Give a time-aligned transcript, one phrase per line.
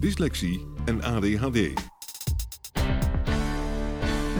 [0.00, 1.72] dyslexie en ADHD.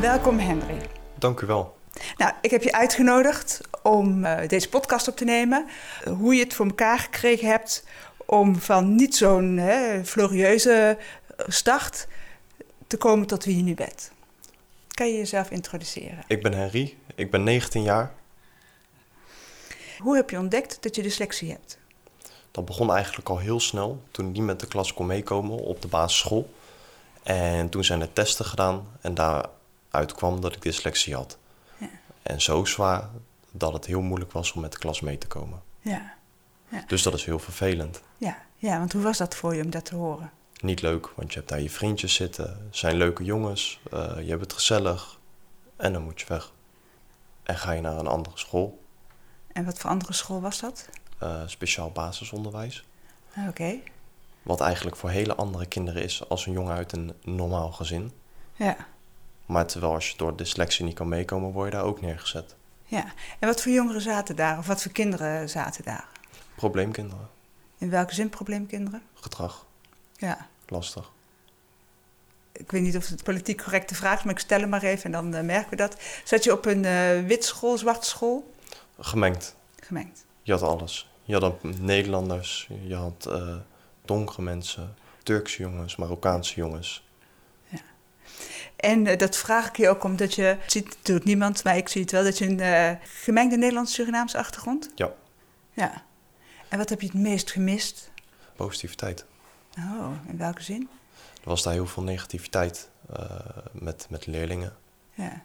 [0.00, 0.80] Welkom Henry.
[1.18, 1.76] Dank u wel.
[2.16, 5.66] Nou, ik heb je uitgenodigd om uh, deze podcast op te nemen.
[6.04, 7.84] Hoe je het voor elkaar gekregen hebt
[8.26, 9.60] om van niet zo'n
[10.04, 10.98] glorieuze
[11.46, 12.06] start
[12.86, 14.10] te komen tot wie je nu bent.
[14.88, 16.24] Kan je jezelf introduceren?
[16.26, 18.12] Ik ben Henry, ik ben 19 jaar.
[19.98, 21.78] Hoe heb je ontdekt dat je dyslexie hebt?
[22.56, 25.82] Dat begon eigenlijk al heel snel, toen ik niet met de klas kon meekomen op
[25.82, 26.54] de basisschool.
[27.22, 31.38] En toen zijn er testen gedaan en daaruit kwam dat ik dyslexie had.
[31.78, 31.88] Ja.
[32.22, 33.08] En zo zwaar
[33.50, 35.62] dat het heel moeilijk was om met de klas mee te komen.
[35.80, 36.14] Ja.
[36.68, 36.84] ja.
[36.86, 38.02] Dus dat is heel vervelend.
[38.18, 38.42] Ja.
[38.56, 40.30] ja, want hoe was dat voor je om dat te horen?
[40.60, 44.40] Niet leuk, want je hebt daar je vriendjes zitten, zijn leuke jongens, uh, je hebt
[44.40, 45.18] het gezellig
[45.76, 46.52] en dan moet je weg.
[47.42, 48.82] En ga je naar een andere school.
[49.52, 50.88] En wat voor andere school was dat?
[51.22, 52.84] Uh, speciaal basisonderwijs.
[53.48, 53.78] Oké.
[54.42, 58.12] Wat eigenlijk voor hele andere kinderen is als een jongen uit een normaal gezin.
[58.54, 58.76] Ja.
[59.46, 62.54] Maar terwijl als je door dyslexie niet kan meekomen, word je daar ook neergezet.
[62.84, 63.04] Ja.
[63.38, 64.58] En wat voor jongeren zaten daar?
[64.58, 66.08] Of wat voor kinderen zaten daar?
[66.54, 67.28] Probleemkinderen.
[67.78, 69.02] In welke zin probleemkinderen?
[69.14, 69.66] Gedrag.
[70.16, 70.48] Ja.
[70.68, 71.10] Lastig.
[72.52, 75.04] Ik weet niet of het politiek correcte vraag is, maar ik stel hem maar even
[75.04, 75.96] en dan uh, merken we dat.
[76.24, 78.54] Zat je op een uh, wit school, zwarte school?
[78.98, 79.56] Gemengd.
[79.80, 80.25] Gemengd.
[80.46, 81.10] Je had alles.
[81.22, 83.56] Je had Nederlanders, je had uh,
[84.04, 87.08] donkere mensen, Turkse jongens, Marokkaanse jongens.
[87.68, 87.78] Ja.
[88.76, 92.02] En uh, dat vraag ik je ook omdat je ziet natuurlijk niemand, maar ik zie
[92.02, 94.90] het wel, dat je een uh, gemengde Nederlands-Surinaamse achtergrond?
[94.94, 95.12] Ja.
[95.72, 96.04] Ja.
[96.68, 98.10] En wat heb je het meest gemist?
[98.56, 99.24] Positiviteit.
[99.78, 100.88] Oh, in welke zin?
[101.42, 102.90] Er was daar heel veel negativiteit
[103.72, 104.76] met, met leerlingen.
[105.14, 105.42] Ja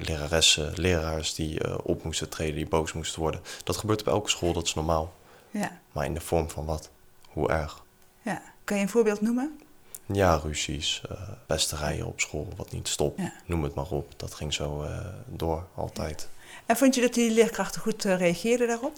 [0.00, 3.40] leraressen, leraars die uh, op moesten treden, die boos moesten worden.
[3.64, 5.14] Dat gebeurt op elke school, dat is normaal.
[5.50, 5.80] Ja.
[5.92, 6.90] Maar in de vorm van wat?
[7.28, 7.82] Hoe erg?
[8.22, 8.42] Ja.
[8.64, 9.60] Kan je een voorbeeld noemen?
[10.06, 13.20] Ja, ruzies, uh, pesterijen op school, wat niet stopt.
[13.20, 13.32] Ja.
[13.46, 14.12] Noem het maar op.
[14.16, 16.28] Dat ging zo uh, door, altijd.
[16.38, 16.46] Ja.
[16.66, 18.96] En vond je dat die leerkrachten goed reageerden daarop?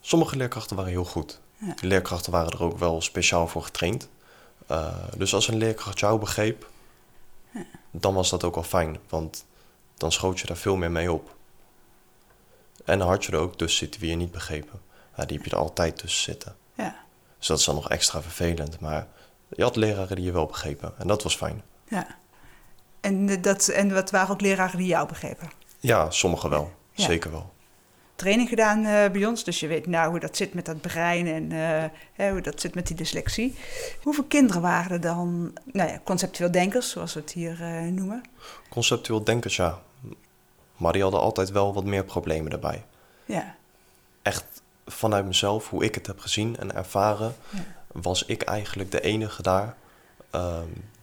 [0.00, 1.40] Sommige leerkrachten waren heel goed.
[1.58, 1.74] Ja.
[1.74, 4.08] Die leerkrachten waren er ook wel speciaal voor getraind.
[5.16, 6.70] dus als een leerkracht jou begreep,
[7.90, 8.98] dan was dat ook wel fijn.
[9.08, 9.44] Want
[9.96, 11.34] dan schoot je daar veel meer mee op.
[12.84, 14.80] En dan had je er ook tussen zitten wie je niet begrepen.
[15.16, 16.56] Ja, die heb je er altijd tussen zitten.
[16.74, 16.96] Ja.
[17.38, 18.80] Dus dat is dan nog extra vervelend.
[18.80, 19.06] Maar
[19.48, 20.94] je had leraren die je wel begrepen.
[20.98, 21.62] En dat was fijn.
[21.88, 22.06] Ja.
[23.00, 25.50] En, dat, en wat waren ook leraren die jou begrepen?
[25.80, 26.72] Ja, sommigen wel.
[26.92, 27.04] Ja.
[27.04, 27.54] Zeker wel.
[28.16, 31.26] Training gedaan uh, bij ons, dus je weet nou hoe dat zit met dat brein
[31.26, 33.54] en uh, hè, hoe dat zit met die dyslexie.
[34.02, 38.22] Hoeveel kinderen waren er dan, nou ja, conceptueel denkers, zoals we het hier uh, noemen?
[38.68, 39.78] Conceptueel denkers, ja.
[40.76, 42.84] Maar die hadden altijd wel wat meer problemen daarbij.
[43.24, 43.54] Ja.
[44.22, 44.44] Echt
[44.86, 47.64] vanuit mezelf, hoe ik het heb gezien en ervaren, ja.
[47.92, 49.76] was ik eigenlijk de enige daar
[50.34, 50.58] uh,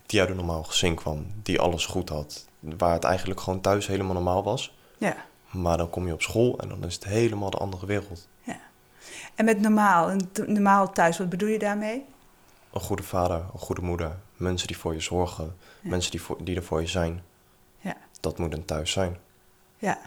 [0.06, 1.26] die uit een normaal gezin kwam.
[1.44, 2.46] Die alles goed had.
[2.60, 4.74] Waar het eigenlijk gewoon thuis helemaal normaal was.
[4.98, 5.16] Ja.
[5.54, 8.28] Maar dan kom je op school en dan is het helemaal de andere wereld.
[8.42, 8.60] Ja.
[9.36, 12.06] En met normaal, een normaal thuis, wat bedoel je daarmee?
[12.74, 14.18] Een goede vader, een goede moeder.
[14.36, 15.56] Mensen die voor je zorgen.
[15.82, 15.90] Ja.
[15.90, 17.24] Mensen die, voor, die er voor je zijn.
[17.80, 17.98] Ja.
[18.20, 19.18] Dat moet een thuis zijn.
[19.78, 20.00] Ja,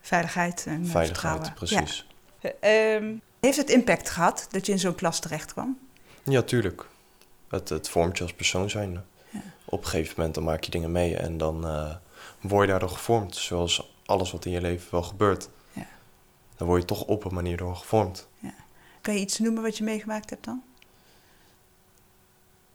[0.00, 1.52] veiligheid en Veiligheid, vertrouwen.
[1.54, 2.06] precies.
[2.40, 2.94] Ja.
[2.94, 5.78] Um, heeft het impact gehad dat je in zo'n klas terecht kwam?
[6.22, 6.86] Ja, tuurlijk.
[7.48, 9.02] Het, het vormt je als persoon zijnde.
[9.30, 9.40] Ja.
[9.64, 11.94] Op een gegeven moment dan maak je dingen mee en dan uh,
[12.40, 13.36] word je daardoor gevormd.
[13.36, 15.48] Zoals alles wat in je leven wel gebeurt.
[15.72, 15.86] Ja.
[16.56, 18.28] Dan word je toch op een manier door gevormd.
[18.38, 18.54] Ja.
[19.00, 20.62] Kan je iets noemen wat je meegemaakt hebt dan?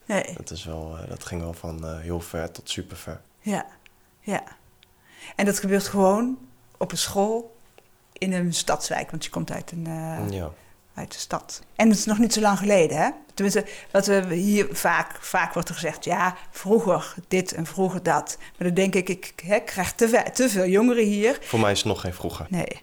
[0.05, 0.33] Nee.
[0.33, 3.21] Dat, is wel, uh, dat ging wel van uh, heel ver tot super ver.
[3.39, 3.65] Ja,
[4.19, 4.43] ja.
[5.35, 6.37] En dat gebeurt gewoon
[6.77, 7.57] op een school
[8.13, 10.51] in een stadswijk, want je komt uit een uh, ja.
[10.99, 11.61] Uit de stad.
[11.75, 13.09] En het is nog niet zo lang geleden, hè?
[13.33, 18.37] Tenminste, wat we hier vaak, vaak wordt er gezegd, ja, vroeger dit en vroeger dat.
[18.57, 21.37] Maar dan denk ik, ik hè, krijg te, ve- te veel jongeren hier.
[21.41, 22.45] Voor mij is het nog geen vroeger.
[22.49, 22.81] Nee.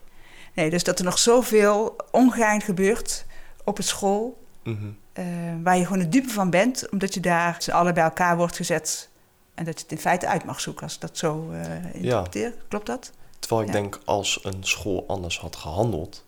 [0.54, 3.24] nee, dus dat er nog zoveel ongein gebeurt
[3.64, 4.86] op het school, Mhm.
[5.12, 5.24] eh,
[5.62, 8.56] waar je gewoon de dupe van bent, omdat je daar z'n allen bij elkaar wordt
[8.56, 9.08] gezet
[9.54, 12.54] en dat je het in feite uit mag zoeken, als ik dat zo eh interpreteer.
[12.68, 13.12] Klopt dat?
[13.38, 13.80] Terwijl ik Ja.
[13.80, 16.24] denk, als een school anders had gehandeld,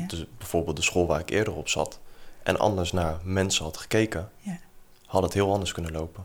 [0.00, 0.06] Ja.
[0.06, 1.98] dus bijvoorbeeld de school waar ik eerder op zat,
[2.42, 4.58] en anders naar mensen had gekeken, Ja.
[5.06, 6.24] had het heel anders kunnen lopen.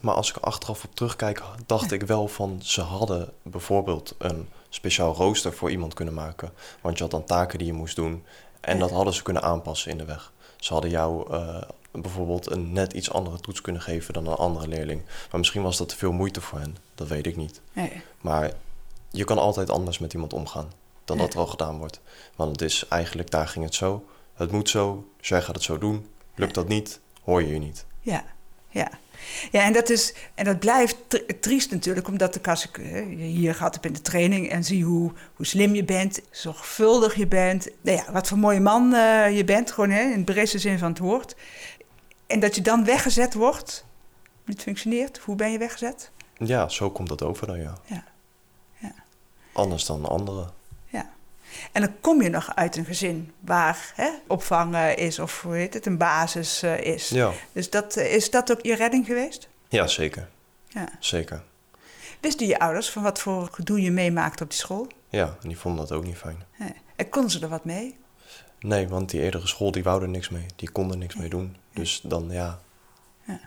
[0.00, 4.48] Maar als ik er achteraf op terugkijk, dacht ik wel van ze hadden bijvoorbeeld een
[4.68, 6.52] speciaal rooster voor iemand kunnen maken.
[6.80, 8.24] Want je had dan taken die je moest doen.
[8.60, 10.32] En dat hadden ze kunnen aanpassen in de weg.
[10.56, 14.68] Ze hadden jou eh, bijvoorbeeld een net iets andere toets kunnen geven dan een andere
[14.68, 15.02] leerling.
[15.30, 16.76] Maar misschien was dat te veel moeite voor hen.
[16.94, 17.60] Dat weet ik niet.
[18.20, 18.52] Maar
[19.10, 20.72] je kan altijd anders met iemand omgaan
[21.06, 22.00] dan dat er al gedaan wordt.
[22.36, 24.04] Want het is eigenlijk, daar ging het zo.
[24.34, 26.06] Het moet zo, dus jij gaat het zo doen.
[26.34, 27.84] Lukt dat niet, hoor je je niet.
[28.00, 28.24] Ja,
[28.68, 28.88] ja.
[29.50, 33.10] Ja, en dat, is, en dat blijft tri- triest natuurlijk, omdat ik als ik eh,
[33.10, 37.14] je hier gehad heb in de training en zie hoe, hoe slim je bent, zorgvuldig
[37.14, 40.32] je bent, nou ja, wat voor mooie man eh, je bent, gewoon hè, in de
[40.32, 41.36] breedste zin van het woord.
[42.26, 43.84] En dat je dan weggezet wordt,
[44.44, 46.10] niet functioneert, hoe ben je weggezet?
[46.38, 47.74] Ja, zo komt dat over dan, ja.
[47.84, 48.04] Ja.
[48.78, 48.94] Ja.
[49.52, 50.50] Anders dan anderen.
[51.72, 55.74] En dan kom je nog uit een gezin waar hè, opvang is, of hoe heet
[55.74, 57.08] het, een basis eh, is.
[57.08, 59.48] Ja, Dus dat, eh, is dat ook je redding geweest?
[59.68, 60.28] ja zeker.
[60.68, 60.88] Ja.
[61.00, 61.42] Zeker.
[62.20, 64.86] Wisten je ouders van wat voor gedoe je meemaakt op die school?
[65.08, 66.42] Ja, en die vonden dat ook niet fijn.
[66.58, 66.72] Nee.
[66.96, 67.96] En konden ze er wat mee?
[68.60, 70.46] Nee, want die eerdere school, die wou er niks mee.
[70.56, 71.56] Die kon er niks mee doen.
[71.72, 72.58] Dus dan, ja,
[73.24, 73.40] Ja.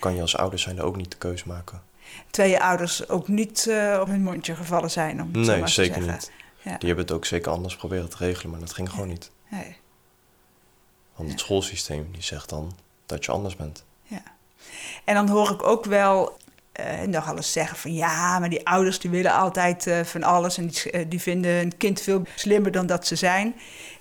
[0.00, 1.82] kan je als ouder zijn er ook niet de keus maken.
[2.30, 5.58] Terwijl je ouders ook niet eh, op hun mondje gevallen zijn, om het zo Nee,
[5.58, 6.12] maar te zeker zeggen.
[6.12, 6.30] niet.
[6.62, 6.76] Ja.
[6.78, 9.30] Die hebben het ook zeker anders proberen te regelen, maar dat ging gewoon niet.
[9.48, 9.76] Nee.
[11.16, 12.76] Want het schoolsysteem, die zegt dan
[13.06, 13.84] dat je anders bent.
[14.02, 14.22] Ja.
[15.04, 16.36] En dan hoor ik ook wel
[16.72, 20.58] eh nog alles zeggen van ja, maar die ouders die willen altijd eh, van alles
[20.58, 23.54] en die, eh, die vinden een kind veel slimmer dan dat ze zijn.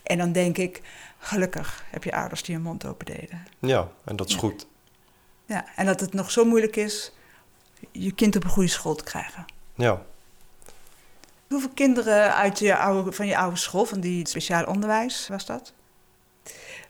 [0.03, 0.81] En dan denk ik,
[1.19, 3.47] gelukkig heb je ouders die hun mond open deden.
[3.59, 4.39] Ja, en dat is Ja.
[4.39, 4.67] goed.
[5.45, 7.11] Ja, en dat het nog zo moeilijk is
[7.91, 9.45] je kind op een goede school te krijgen.
[9.75, 10.01] Ja,
[11.47, 15.73] Hoeveel kinderen uit je oude, van je oude school, van die speciaal onderwijs was dat,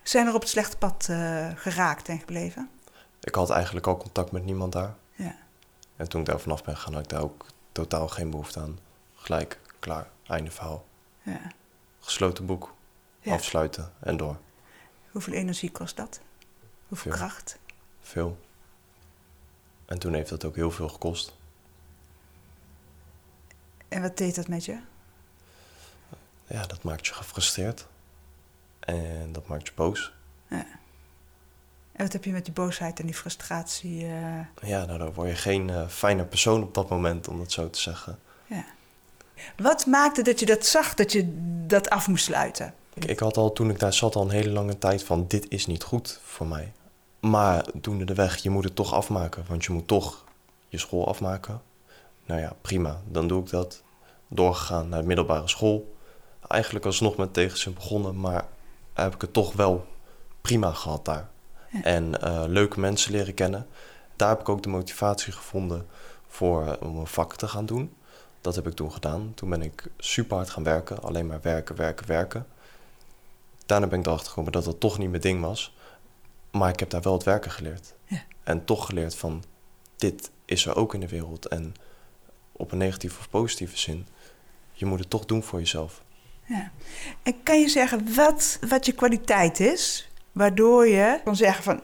[0.03, 2.69] zijn er op het slechte pad eh, geraakt en gebleven?
[3.21, 4.95] ik had eigenlijk al contact met niemand daar.
[5.15, 5.35] Ja.
[5.95, 8.79] En toen ik daar vanaf ben gegaan, had ik daar ook totaal geen behoefte aan.
[9.15, 10.85] Gelijk, klaar, einde verhaal.
[11.21, 11.39] ja.
[11.99, 12.73] Gesloten boek,
[13.21, 13.33] Ja.
[13.33, 14.37] afsluiten en door.
[15.11, 16.19] Hoeveel energie kost dat?
[16.87, 17.19] Hoeveel Veel.
[17.21, 17.57] kracht?
[18.01, 18.37] Veel.
[19.85, 21.36] En toen heeft dat ook heel veel gekost.
[23.97, 24.77] En wat deed dat met je?
[26.47, 27.87] Ja, dat maakt je gefrustreerd.
[28.79, 30.13] En dat maakt je boos.
[30.47, 34.03] En wat heb je met die boosheid en die frustratie?
[34.05, 37.51] eh, Ja, nou, dan word je geen eh, fijne persoon op dat moment, om het
[37.51, 38.19] zo te zeggen.
[38.47, 38.65] ja.
[39.57, 41.23] Wat maakte dat je dat zag, dat je
[41.67, 42.73] dat af moest sluiten?
[42.93, 45.27] Ik, ik had al, toen ik daar zat, al een hele lange tijd van...
[45.27, 46.71] dit is niet goed voor mij.
[47.19, 49.45] Maar doende de weg, je moet het toch afmaken.
[49.47, 50.25] Want je moet toch
[50.67, 51.61] je school afmaken.
[52.25, 53.83] Nou ja, prima, dan doe ik dat.
[54.27, 55.95] Doorgegaan naar de middelbare school.
[56.47, 58.19] Eigenlijk alsnog met tegenzin begonnen...
[58.19, 58.45] maar
[58.93, 59.85] heb ik het toch wel
[60.41, 61.29] prima gehad daar.
[61.69, 61.83] Ja.
[61.83, 63.67] En eh, leuke mensen leren kennen.
[64.15, 65.87] Daar heb ik ook de motivatie gevonden
[66.27, 67.95] voor, eh, om een vak te gaan doen.
[68.41, 69.31] Dat heb ik toen gedaan.
[69.35, 71.01] Toen ben ik super hard gaan werken.
[71.01, 72.47] Alleen maar werken, werken, werken.
[73.65, 75.75] Daarna ben ik erachter gekomen dat dat toch niet mijn ding was.
[76.51, 77.93] Maar ik heb daar wel het werken geleerd.
[78.05, 78.23] Ja.
[78.43, 79.43] En toch geleerd van,
[79.95, 81.45] dit is er ook in de wereld.
[81.45, 81.75] En
[82.51, 84.07] op een negatieve of positieve zin,
[84.77, 86.01] je moet het toch doen voor jezelf.
[86.45, 86.71] Ja.
[87.23, 91.81] En kan je zeggen wat, wat je kwaliteit is, waardoor je kan zeggen van,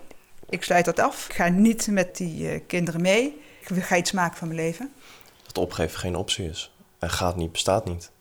[0.50, 4.12] ik sluit dat af, ik ga niet met die eh, kinderen mee, ik ga iets
[4.12, 4.94] maken van mijn leven?
[5.46, 6.72] Dat opgeven geen optie is.
[7.00, 8.12] En gaat niet, bestaat niet.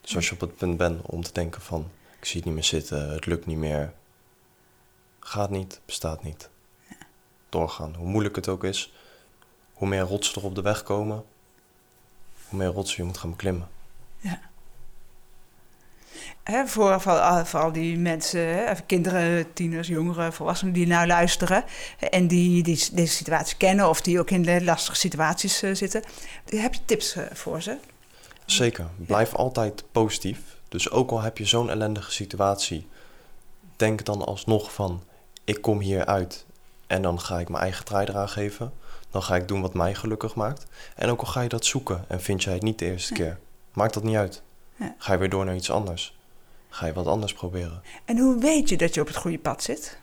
[0.00, 2.54] Dus als je op het punt bent om te denken van, ik zie het niet
[2.54, 3.92] meer zitten, het lukt niet meer.
[5.20, 6.48] Gaat niet, bestaat niet.
[7.48, 7.94] Doorgaan.
[7.94, 8.92] Hoe moeilijk het ook is,
[9.72, 11.24] hoe meer rotsen er op de weg komen,
[12.48, 13.68] hoe meer rotsen je moet gaan beklimmen.
[14.24, 14.40] Ja.
[16.42, 20.86] Hè, voor, voor, al- voor al die mensen, hè, even kinderen, tieners, jongeren, volwassenen die
[20.86, 21.64] nou luisteren
[22.10, 26.02] en die, die deze situatie kennen of die ook in lastige situaties eh, zitten.
[26.48, 27.76] Heb je tips eh, voor ze?
[28.46, 28.86] Zeker.
[28.96, 30.38] Blijf altijd positief.
[30.68, 32.86] Dus ook al heb je zo'n ellendige situatie,
[33.76, 35.02] denk dan alsnog van:
[35.44, 36.44] ik kom hier uit
[36.86, 38.72] en dan ga ik mijn eigen draai eraan geven.
[39.10, 40.66] Dan ga ik doen wat mij gelukkig maakt.
[40.96, 43.20] En ook al ga je dat zoeken en vind jij het niet de eerste Ja.
[43.20, 43.38] keer,
[43.74, 44.42] maakt dat niet uit.
[44.76, 44.94] Ja.
[44.98, 46.18] Ga je weer door naar iets anders.
[46.68, 47.82] ga je wat anders proberen.
[48.04, 49.98] En hoe weet je dat je op het goede pad zit?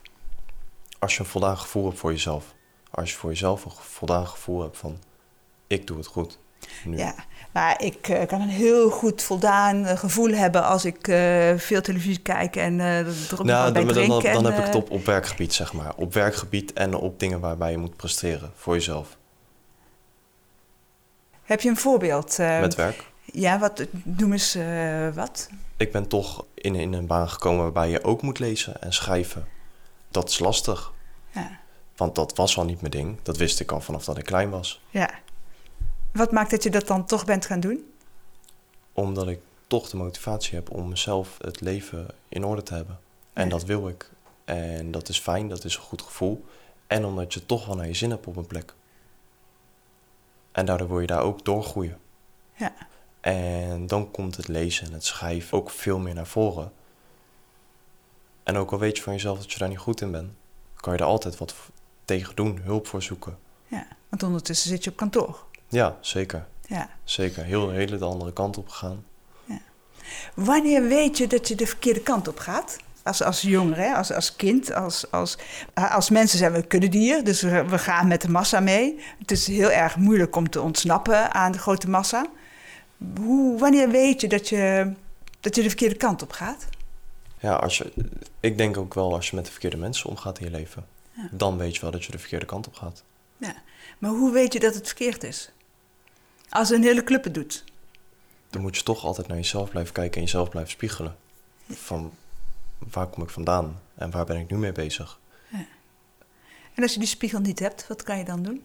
[1.00, 2.54] Als je een voldaan gevoel hebt voor jezelf.
[2.92, 5.00] Als je voor jezelf een voldaan gevoel hebt van,
[5.68, 6.40] ik doe het goed.
[6.84, 6.98] Nu.
[6.98, 7.16] Ja,
[7.51, 11.82] maar ik eh, kan een heel goed voldaan eh, gevoel hebben als ik eh, veel
[11.82, 14.66] televisie kijk en eh er nog wat bij dan, dan, dan, dan en, heb ik
[14.66, 15.94] het op, op werkgebied, zeg maar.
[15.96, 19.18] Op werkgebied en op dingen waarbij je moet presteren voor jezelf.
[21.44, 22.38] Heb je een voorbeeld?
[22.38, 23.11] Met werk.
[23.31, 25.50] Ja, wat, noem eens eh, wat.
[25.77, 29.47] Ik ben toch in, in een baan gekomen waarbij je ook moet lezen en schrijven.
[30.09, 30.91] Dat is lastig.
[31.31, 31.59] Ja.
[31.95, 33.17] Want dat was al niet mijn ding.
[33.23, 34.81] Dat wist ik al vanaf dat ik klein was.
[34.89, 35.09] ja.
[36.13, 37.91] Wat maakt dat je dat dan toch bent gaan doen?
[38.93, 43.00] Omdat ik toch de motivatie heb om mezelf het leven in orde te hebben.
[43.33, 43.50] En Ja.
[43.50, 44.11] dat wil ik.
[44.45, 46.45] En dat is fijn, dat is een goed gevoel.
[46.88, 48.73] En omdat je toch wel naar je zin hebt op een plek.
[50.51, 51.97] En daardoor wil je daar ook doorgroeien.
[52.55, 52.73] Ja.
[53.22, 56.72] En dan komt het lezen en het schrijven ook veel meer naar voren.
[58.44, 60.32] En ook al weet je van jezelf dat je daar niet goed in bent,
[60.75, 61.56] kan je er altijd wat
[62.06, 63.38] tegen doen, hulp voor zoeken.
[63.68, 63.88] ja.
[64.10, 65.44] Want ondertussen zit je op kantoor.
[65.68, 66.48] Ja, zeker.
[66.68, 66.90] Ja.
[67.04, 67.44] Zeker.
[67.44, 69.06] Heel de hele de andere kant op gegaan.
[70.36, 72.78] Wanneer weet je dat je de verkeerde kant op gaat?
[73.04, 73.94] Als, als jongere, hè?
[73.94, 75.38] als, als kind, als, als,
[75.74, 79.00] als mensen zijn we een kuddedier, dus we, we gaan met de massa mee.
[79.20, 82.25] Het is heel erg moeilijk om te ontsnappen aan de grote massa.
[83.20, 84.93] Hoe, wanneer weet je dat, je
[85.39, 86.67] dat je de verkeerde kant op gaat?
[87.39, 87.93] Ja, als je,
[88.39, 91.27] ik denk ook wel als je met de verkeerde mensen omgaat in je leven, Ja.
[91.31, 93.03] dan weet je wel dat je de verkeerde kant op gaat.
[93.38, 93.55] Ja.
[94.00, 95.51] Maar hoe weet je dat het verkeerd is?
[96.50, 97.63] Als een hele club het doet.
[98.50, 101.15] Dan moet je toch altijd naar jezelf blijven kijken en jezelf blijven spiegelen.
[101.70, 102.13] Van
[102.77, 105.20] waar kom ik vandaan en waar ben ik nu mee bezig?
[106.74, 108.63] En als je die spiegel niet hebt, wat kan je dan doen?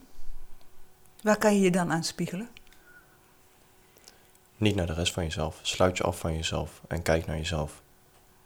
[1.22, 2.48] Waar kan je je dan aan spiegelen?
[4.56, 5.58] Niet naar de rest van jezelf.
[5.62, 7.82] Sluit je af van jezelf en kijk naar jezelf.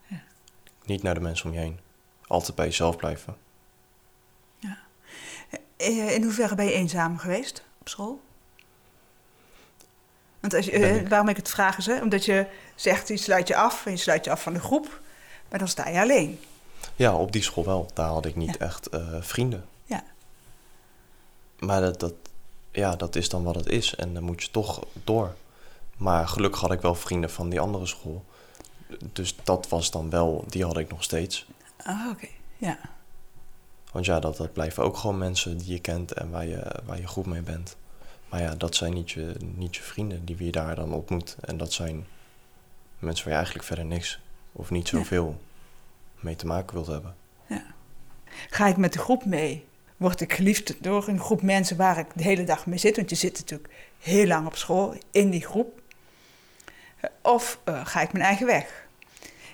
[0.07, 0.23] Ja.
[0.85, 1.79] Niet naar de mensen om je heen.
[2.27, 3.37] Altijd bij jezelf blijven.
[5.77, 8.21] Eh, In hoeverre ben je eenzaam geweest op school?
[10.41, 11.09] Want als je, eh, ik.
[11.09, 12.01] waarom ik het vraag is, hè?
[12.03, 15.01] omdat je zegt, je sluit je af en je sluit je af van de groep,
[15.49, 16.41] maar dan sta je alleen.
[16.97, 17.91] Ja, op die school wel.
[17.95, 18.67] Daar had ik niet Ja.
[18.67, 19.65] echt eh, vrienden.
[19.85, 20.05] Ja.
[21.59, 22.15] Maar dat, dat,
[22.71, 23.95] ja, dat is dan wat het is.
[23.95, 25.35] En dan moet je toch door.
[26.01, 28.25] Maar gelukkig had ik wel vrienden van die andere school.
[29.13, 31.47] Dus dat was dan wel, die had ik nog steeds.
[31.77, 32.27] Ah, oké.
[32.57, 32.79] Ja.
[33.93, 37.01] Want ja, dat, dat blijven ook gewoon mensen die je kent en waar je, waar
[37.01, 37.77] je goed mee bent.
[38.29, 41.37] Maar ja, dat zijn niet je, niet je vrienden die je daar dan ontmoet.
[41.41, 42.07] En dat zijn
[42.99, 44.21] mensen waar je eigenlijk verder niks
[44.53, 44.99] of niet Ja.
[44.99, 45.41] zoveel
[46.21, 47.15] mee te maken wilt hebben.
[48.51, 49.65] Ga ik met de groep mee?
[49.97, 52.97] Word ik geliefd door een groep mensen waar ik de hele dag mee zit?
[52.97, 55.80] Want je zit natuurlijk heel lang op school in die groep.
[57.23, 58.89] Of eh, ga ik mijn eigen weg?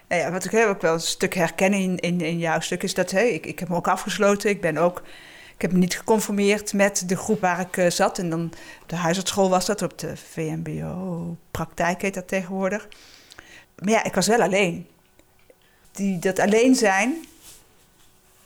[0.09, 2.95] Nou ja, wat ik ook wel een stuk herken in, in, in jouw stuk is
[2.95, 4.51] dat ik, ik heb me ook afgesloten.
[4.51, 5.03] Ik ben ook,
[5.55, 8.19] ik heb me niet geconformeerd met de groep waar ik eh, zat.
[8.19, 12.89] En dan op de huisartschool was dat, op de VMBO-praktijk heet dat tegenwoordig.
[13.79, 14.87] Maar ja, ik was wel alleen.
[15.93, 17.25] Die, dat alleen zijn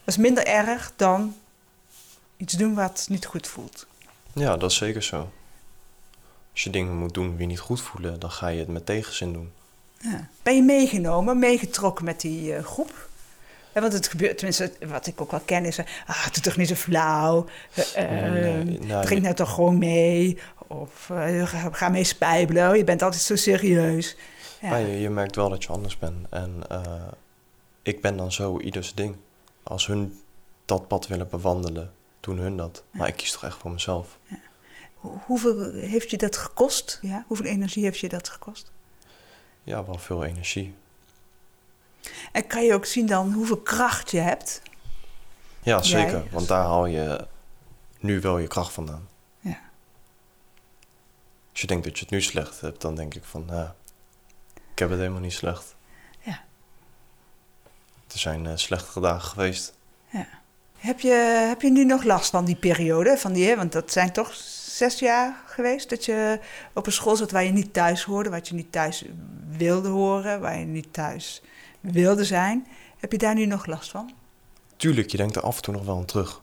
[0.05, 1.37] was minder erg dan
[2.37, 3.87] iets doen wat niet goed voelt.
[4.33, 5.31] Ja, dat is zeker zo.
[6.61, 8.87] Als je dingen moet doen die je niet goed voelen, dan ga je het met
[8.87, 9.53] tegenzin doen.
[9.99, 10.29] Ja.
[10.43, 13.09] Ben je meegenomen, meegetrokken met die eh, groep?
[13.75, 15.79] Ja, want het gebeurt, tenminste, wat ik ook wel ken, is...
[15.79, 17.47] eh, Ah, doe toch niet zo flauw.
[17.95, 19.01] eh, Nee, nee.
[19.05, 20.39] drink nou toch gewoon mee.
[20.67, 21.05] Of
[21.45, 22.77] ga, ga mee spijbelen.
[22.77, 24.17] Je bent altijd zo serieus.
[24.61, 24.69] Ja.
[24.69, 26.27] Maar je, je merkt wel dat je anders bent.
[26.31, 26.63] En
[27.83, 29.17] ik ben dan zo ieders ding.
[29.63, 30.21] Als hun
[30.65, 32.83] dat pad willen bewandelen, doen hun dat.
[32.91, 34.19] Maar ik kies toch echt voor mezelf.
[34.29, 34.39] Hoe-
[35.01, 36.99] Hoeveel heeft je dat gekost?
[37.03, 37.25] Ja?
[37.27, 38.71] Hoeveel energie heeft je dat gekost?
[39.63, 40.75] Ja, wel veel energie.
[42.33, 44.63] En kan je ook zien dan hoeveel kracht je hebt?
[45.63, 46.11] Ja, zeker.
[46.23, 47.27] Jij- Want daar haal je
[47.99, 49.09] nu wel je kracht vandaan.
[49.41, 49.59] Ja.
[51.51, 53.75] Als je denkt dat je het nu slecht hebt, dan denk ik van, ja,
[54.73, 55.75] ik heb het helemaal niet slecht.
[56.21, 56.41] Ja.
[58.13, 59.79] Er zijn eh, slechtere dagen geweest.
[60.77, 61.13] Heb je,
[61.49, 63.17] heb je nu nog last van die periode?
[63.19, 64.35] Van die, hè, want dat zijn toch
[64.81, 66.41] zes jaar geweest dat je
[66.75, 69.05] op een school zat waar je niet thuis hoorde, wat je niet thuis
[69.49, 71.43] wilde horen, waar je niet thuis
[71.81, 72.67] wilde zijn.
[72.99, 74.13] Heb je daar nu nog last van?
[74.77, 76.41] Tuurlijk, je denkt er af en toe nog wel aan terug.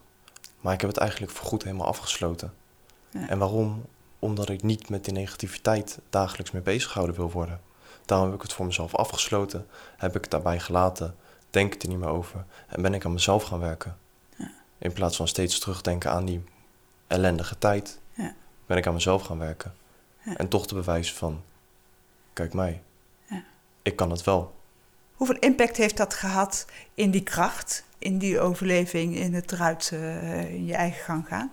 [0.61, 2.53] Maar ik heb het eigenlijk voorgoed helemaal afgesloten.
[3.09, 3.27] Ja.
[3.27, 3.85] En waarom?
[4.19, 7.61] Omdat ik niet met die negativiteit dagelijks mee bezig gehouden wil worden.
[8.05, 9.67] Daarom heb ik het voor mezelf afgesloten.
[9.97, 11.15] Heb ik het daarbij gelaten.
[11.49, 12.45] Denk ik er niet meer over.
[12.67, 13.97] En ben ik aan mezelf gaan werken.
[14.77, 16.43] In plaats van steeds terugdenken aan die
[17.07, 17.99] ellendige tijd.
[18.67, 19.73] Ben ik aan mezelf gaan werken.
[20.21, 20.35] Ja.
[20.35, 21.41] En toch te bewijzen van...
[22.33, 22.81] Kijk mij.
[23.25, 23.43] Ja.
[23.81, 24.55] Ik kan het wel.
[25.13, 30.53] Hoeveel impact heeft dat gehad in die kracht, in die overleving, in het eruit uh,
[30.53, 31.51] in je eigen gang gaan?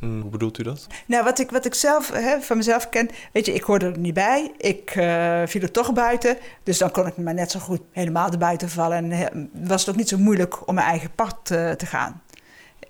[0.00, 0.86] Mm, hoe bedoelt u dat?
[1.06, 3.98] Nou, wat ik, wat ik zelf hè, van mezelf ken, weet je, ik hoorde er
[3.98, 4.52] niet bij.
[4.56, 6.36] Ik uh, viel er toch buiten.
[6.62, 9.12] Dus dan kon ik maar net zo goed helemaal erbuiten vallen.
[9.12, 12.22] En was het ook niet zo moeilijk om mijn eigen pad uh, te gaan.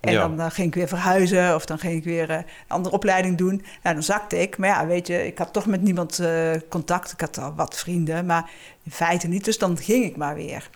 [0.00, 0.20] En ja.
[0.20, 3.64] dan uh, ging ik weer verhuizen of dan ging ik weer een andere opleiding doen.
[3.82, 4.58] Nou, dan zakte ik.
[4.58, 6.20] Maar ja, weet je, ik had toch met niemand
[6.68, 7.12] contact.
[7.12, 8.50] Ik had al wat vrienden, maar
[8.82, 9.44] in feite niet.
[9.44, 10.70] Dus dan ging ik maar weer.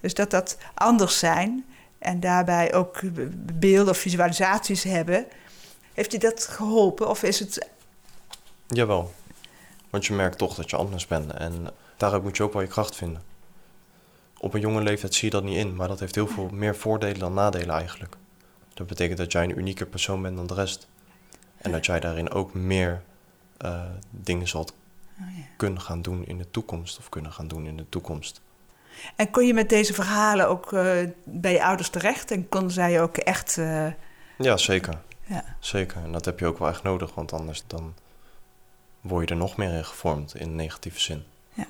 [0.00, 1.64] Dus dat dat anders zijn
[1.98, 3.00] en daarbij ook
[3.58, 5.26] beelden of visualisaties hebben
[5.96, 7.68] heeft je dat geholpen of is het...
[8.66, 9.12] Jawel,
[9.90, 11.66] want je merkt toch dat je anders bent en
[11.96, 13.22] daaruit moet je ook wel je kracht vinden.
[14.38, 16.76] Op een jonge leeftijd zie je dat niet in, maar dat heeft heel veel meer
[16.76, 18.16] voordelen dan nadelen eigenlijk.
[18.76, 20.88] Dat betekent dat jij een unieke persoon bent dan de rest.
[21.56, 23.02] En dat jij daarin ook meer
[23.64, 25.42] uh, dingen zal oh, ja.
[25.56, 28.40] kunnen gaan doen in de toekomst of kunnen gaan doen in de toekomst.
[29.16, 33.02] En kon je met deze verhalen ook uh, bij je ouders terecht en konden zij
[33.02, 33.56] ook echt.
[33.56, 33.86] Uh...
[34.38, 34.98] Ja, zeker.
[35.26, 35.44] Ja.
[35.60, 37.94] Zeker, en dat heb je ook wel echt nodig, want anders dan
[39.00, 41.24] word je er nog meer in gevormd in negatieve zin.
[41.54, 41.68] Ja.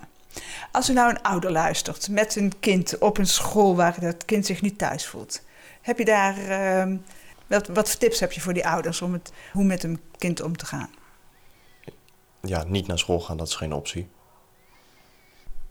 [0.73, 4.47] Als er nou een ouder luistert met een kind op een school waar dat kind
[4.47, 5.43] zich niet thuis voelt,
[5.87, 6.99] heb je daar uh,
[7.47, 10.57] wat, wat tips heb je voor die ouders om het, hoe met een kind om
[10.57, 10.91] te gaan?
[12.41, 14.09] Ja, niet naar school gaan, dat is geen optie.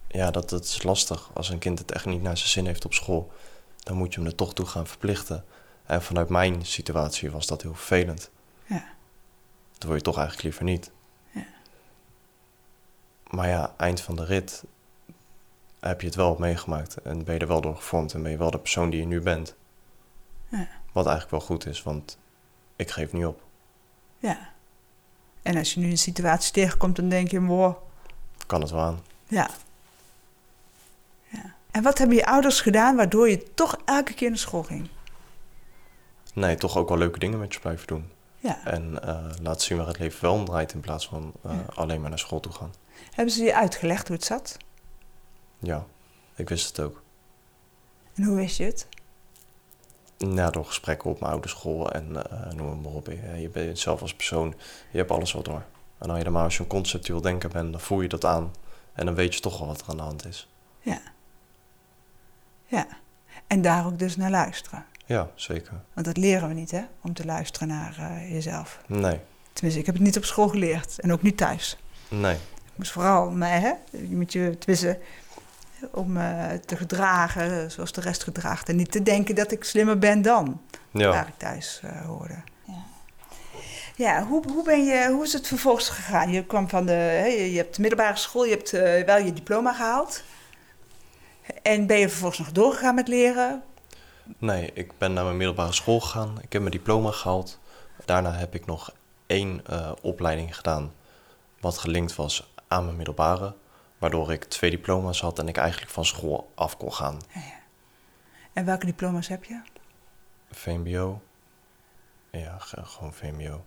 [0.08, 1.30] Ja, dat, dat is lastig.
[1.34, 3.32] Als een kind het echt niet naar zijn zin heeft op school,
[3.78, 5.44] dan moet je hem er toch toe gaan verplichten.
[5.86, 8.30] En vanuit mijn situatie was dat heel vervelend.
[8.66, 8.84] Ja.
[9.72, 10.90] Dat wil je toch eigenlijk liever niet.
[11.30, 11.46] Ja.
[13.30, 14.64] Maar ja, eind van de rit
[15.80, 16.96] heb je het wel meegemaakt.
[16.96, 19.06] En ben je er wel door gevormd en ben je wel de persoon die je
[19.06, 19.56] nu bent.
[20.48, 20.68] Ja.
[20.92, 22.18] Wat eigenlijk wel goed is, want
[22.76, 23.42] ik geef niet op.
[24.18, 24.52] Ja.
[25.42, 27.76] En als je nu een situatie tegenkomt, dan denk je, wow.
[28.46, 29.00] Kan het wel aan.
[29.28, 29.50] Ja.
[31.28, 31.54] ja.
[31.70, 34.88] En wat hebben je ouders gedaan waardoor je toch elke keer naar school ging?
[36.36, 38.10] nee, toch ook wel leuke dingen met je blijven doen.
[38.38, 38.64] Ja.
[38.64, 41.64] En uh, laten zien waar het leven wel om draait in plaats van uh, ja.
[41.74, 42.74] alleen maar naar school toe gaan.
[43.14, 44.56] Hebben ze je uitgelegd hoe het zat?
[45.58, 45.86] Ja,
[46.34, 47.02] ik wist het ook.
[48.14, 48.88] En hoe wist je het?
[50.18, 53.06] Nou, door gesprekken op mijn oude school en uh, noem maar op.
[53.36, 54.54] Je bent zelf als persoon,
[54.90, 55.64] je hebt alles wel door.
[55.98, 58.50] En dan helemaal als je een conceptueel denker bent, dan voel je dat aan.
[58.92, 60.48] En dan weet je toch wel wat er aan de hand is.
[60.80, 61.00] Ja.
[62.66, 62.86] Ja.
[63.46, 64.84] En daar ook dus naar luisteren.
[65.06, 65.80] Ja, zeker.
[65.92, 66.82] Want dat leren we niet, hè?
[67.02, 68.80] Om te luisteren naar uh, jezelf.
[68.86, 69.20] Nee.
[69.52, 70.98] Tenminste, ik heb het niet op school geleerd.
[71.00, 71.76] En ook niet thuis.
[72.08, 72.34] Nee.
[72.34, 73.72] Ik moest vooral mij, hè?
[73.90, 74.98] Je moet je, tenminste,
[75.92, 78.68] om uh, te gedragen zoals de rest gedraagt.
[78.68, 80.60] En niet te denken dat ik slimmer ben dan.
[80.90, 81.10] Ja.
[81.10, 82.42] Waar ik thuis uh, hoorde.
[82.64, 82.84] Ja,
[83.96, 86.30] ja hoe, hoe, ben je, hoe is het vervolgens gegaan?
[86.30, 89.32] Je kwam van de, hè, je hebt de middelbare school, je hebt uh, wel je
[89.32, 90.22] diploma gehaald.
[91.62, 93.62] En ben je vervolgens nog doorgegaan met leren?
[94.38, 96.38] Nee, ik ben naar mijn middelbare school gegaan.
[96.42, 97.58] Ik heb mijn diploma gehaald.
[98.04, 98.94] Daarna heb ik nog
[99.26, 100.92] één uh, opleiding gedaan,
[101.60, 103.54] wat gelinkt was aan mijn middelbare.
[103.98, 107.18] Waardoor ik twee diploma's had en ik eigenlijk van school af kon gaan.
[107.34, 107.60] Ja, ja.
[108.52, 109.60] En welke diploma's heb je?
[110.50, 111.20] VMBO.
[112.30, 113.64] Ja, gewoon VMBO.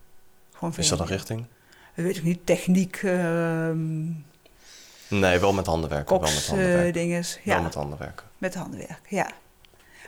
[0.51, 0.81] Gewoon VMBO.
[0.81, 1.45] Is dat een richting?
[1.95, 2.45] Dat weet ik niet.
[2.45, 3.01] Techniek.
[3.01, 3.71] Uh...
[5.07, 6.19] Nee, wel met handenwerken.
[6.19, 6.93] wel met handenwerken.
[6.93, 7.39] dinges.
[7.43, 7.53] Ja.
[7.53, 8.25] Wel met handenwerken.
[8.37, 9.31] Met handenwerk, ja.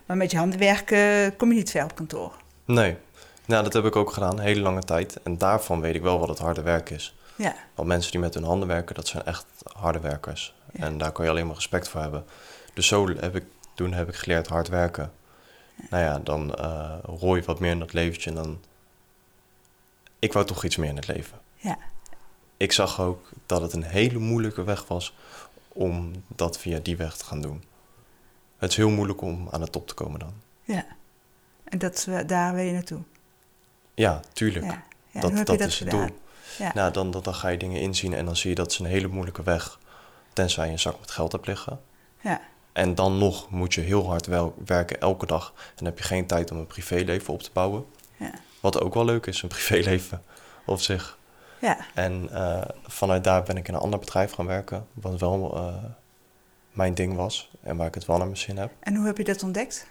[0.05, 2.35] Maar met je handen werken kom je niet ver op kantoor.
[2.65, 2.97] Nee.
[3.45, 5.21] Nou, dat heb ik ook gedaan, hele lange tijd.
[5.23, 7.15] En daarvan weet ik wel wat het harde werk is.
[7.41, 7.55] Ja.
[7.75, 10.55] Want mensen die met hun handen werken, dat zijn echt harde werkers.
[10.73, 12.25] En daar kan je alleen maar respect voor hebben.
[12.73, 15.11] Dus zo heb ik, toen heb ik geleerd hard werken.
[15.89, 18.59] Nou ja, dan uh, rooi je wat meer in dat leventje en dan...
[20.19, 21.39] Ik wou toch iets meer in het leven.
[21.55, 21.77] Ja.
[22.57, 25.15] Ik zag ook dat het een hele moeilijke weg was
[25.67, 27.63] om dat via die weg te gaan doen
[28.61, 30.33] het is heel moeilijk om aan de top te komen dan.
[30.63, 30.85] Ja,
[31.63, 33.01] en dat, daar wil je naartoe?
[33.93, 34.65] Ja, tuurlijk.
[34.65, 35.21] Ja.
[35.21, 36.07] dat dat, is het doel.
[36.57, 36.71] Ja.
[36.73, 38.85] Nou, dan, dan, dan ga je dingen inzien en dan zie je dat is een
[38.85, 39.79] hele moeilijke weg.
[40.33, 41.81] Tenzij je een zak met geld hebt liggen.
[42.21, 42.41] Ja.
[42.73, 45.53] En dan nog moet je heel hard wel werken elke dag.
[45.55, 47.85] En dan heb je geen tijd om een privéleven op te bouwen.
[48.17, 48.31] Ja.
[48.59, 50.23] Wat ook wel leuk is, een privéleven
[50.65, 51.17] op zich.
[51.59, 51.77] Ja.
[51.93, 54.87] En uh, vanuit daar ben ik in een ander bedrijf gaan werken.
[54.93, 55.83] Wat wel uh,
[56.71, 58.71] mijn ding was en waar ik het wel naar mijn zin heb.
[58.79, 59.87] En hoe heb je dat ontdekt?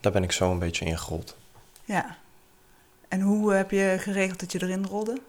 [0.00, 1.36] Daar ben ik zo een beetje in gerold.
[1.84, 2.16] Ja.
[3.10, 5.20] En hoe heb je geregeld dat je erin rolde?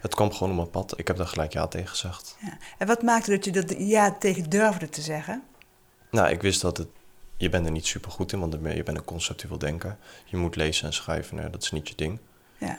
[0.00, 0.98] Het kwam gewoon op mijn pad.
[0.98, 2.36] Ik heb daar gelijk ja tegen gezegd.
[2.40, 2.58] Ja.
[2.78, 5.42] En wat maakte dat je dat ja tegen durfde te zeggen?
[6.10, 6.88] Nou, ik wist dat het...
[7.36, 9.96] Je bent er niet super goed in, want je bent een conceptueel denker.
[10.24, 12.18] Je moet lezen en schrijven, nou, dat is niet je ding.
[12.58, 12.78] Ja.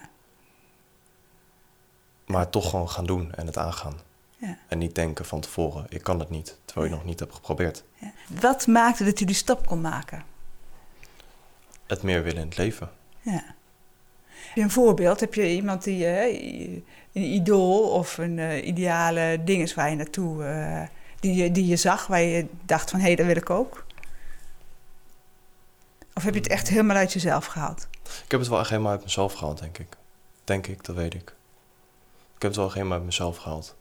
[2.26, 4.00] Maar toch gewoon gaan doen en het aangaan.
[4.38, 4.58] Ja.
[4.68, 7.84] En niet denken van tevoren, ik kan het niet, terwijl je nog niet hebt geprobeerd.
[7.94, 8.12] Ja.
[8.28, 10.24] Wat maakte dat u die stap kon maken?
[11.88, 12.90] Het meer willen in het leven.
[13.22, 13.56] Ja.
[14.56, 15.20] Een voorbeeld?
[15.20, 16.82] Heb je iemand die eh,
[17.14, 20.88] een idool of een eh, ideale ding is waar je naartoe, eh,
[21.20, 23.86] die, je, die je zag, waar je dacht van hé, hey, dat wil ik ook?
[26.14, 27.88] Of heb je het echt helemaal uit jezelf gehaald?
[28.04, 29.98] Ik heb het wel echt helemaal uit mezelf gehaald, denk ik.
[30.44, 31.36] Denk ik, dat weet ik.
[32.36, 33.76] Ik heb het wel helemaal uit mezelf gehaald.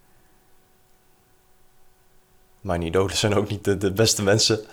[2.60, 4.64] Mijn idolen zijn ook niet de, de beste mensen.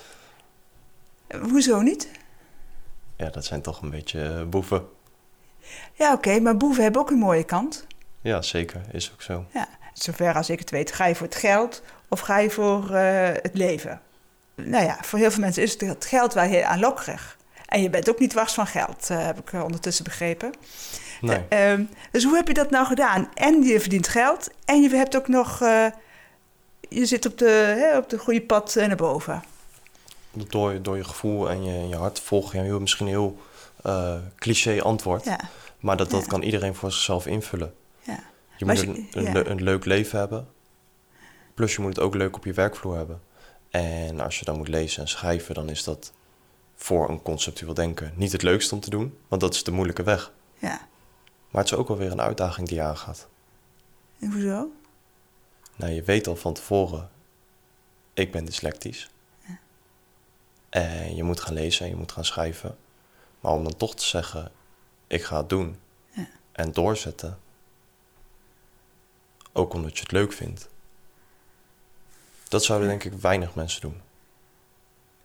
[1.41, 2.10] Hoezo niet?
[3.15, 4.88] Ja, dat zijn toch een beetje boeven.
[5.93, 7.88] Ja, oké, maar boeven hebben ook een mooie kant.
[8.21, 8.82] Ja, zeker.
[8.91, 9.45] Is ook zo.
[9.54, 12.93] Ja, zover als ik het weet, ga je voor het geld of ga je voor
[12.93, 14.01] eh, het leven?
[14.56, 17.38] Nou ja, voor heel veel mensen is het geld wel heel aanlokkerig.
[17.65, 20.54] En je bent ook niet wars van geld, eh, heb ik eh, ondertussen begrepen.
[21.21, 21.39] Nee.
[21.49, 23.30] Eh, ehm, dus hoe heb je dat nou gedaan?
[23.34, 25.60] En je verdient geld en je hebt ook nog...
[26.89, 29.43] je zit op de, hè, op de goede pad naar boven.
[30.32, 33.38] Door, door je gevoel en je, je hart volg je misschien heel
[33.86, 35.24] eh, cliché antwoord.
[35.26, 35.39] Ja,
[35.80, 36.28] Maar dat, dat Ja.
[36.28, 37.74] kan iedereen voor zichzelf invullen.
[38.02, 38.19] ja.
[38.58, 39.32] Je moet een, een, ja.
[39.32, 40.48] le- een leuk leven hebben.
[41.54, 43.21] Plus je moet het ook leuk op je werkvloer hebben.
[43.69, 46.13] En als je dan moet lezen en schrijven, dan is dat
[46.76, 49.17] voor een conceptueel denken niet het leukste om te doen.
[49.28, 50.32] Want dat is de moeilijke weg.
[50.58, 50.88] ja.
[51.52, 53.28] Maar het is ook wel weer een uitdaging die je aangaat.
[54.19, 54.67] En hoezo?
[55.76, 57.10] Nou, je weet al van tevoren,
[58.13, 59.10] ik ben dyslectisch.
[60.69, 62.78] En je moet gaan lezen en je moet gaan schrijven.
[63.45, 64.51] Maar om dan toch te zeggen,
[65.08, 65.79] ik ga het doen.
[66.12, 66.27] Ja.
[66.51, 67.39] En doorzetten.
[69.53, 70.69] Ook omdat je het leuk vindt.
[72.47, 74.01] Dat zouden denk ik weinig mensen doen.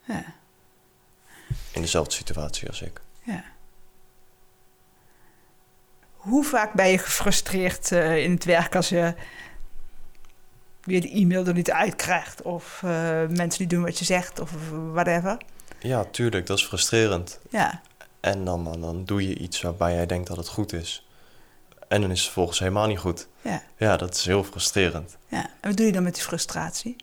[0.04, 0.24] Ja,
[1.72, 3.00] In dezelfde situatie als ik.
[3.22, 3.44] ja.
[6.16, 9.14] Hoe vaak ben je gefrustreerd eh, in het werk als je
[10.80, 12.42] weer de e-mail er niet uitkrijgt?
[12.42, 12.90] Of eh,
[13.26, 14.52] mensen niet doen wat je zegt of
[14.92, 15.36] whatever?
[15.78, 17.40] Ja, tuurlijk, dat is frustrerend.
[17.50, 17.80] Ja,
[18.20, 21.06] En dan, dan, dan doe je iets waarbij jij denkt dat het goed is.
[21.88, 23.26] En dan is het vervolgens helemaal niet goed.
[23.42, 25.16] ja, Ja, dat is heel frustrerend.
[25.28, 25.38] ja.
[25.60, 26.96] En wat doe je dan met die frustratie?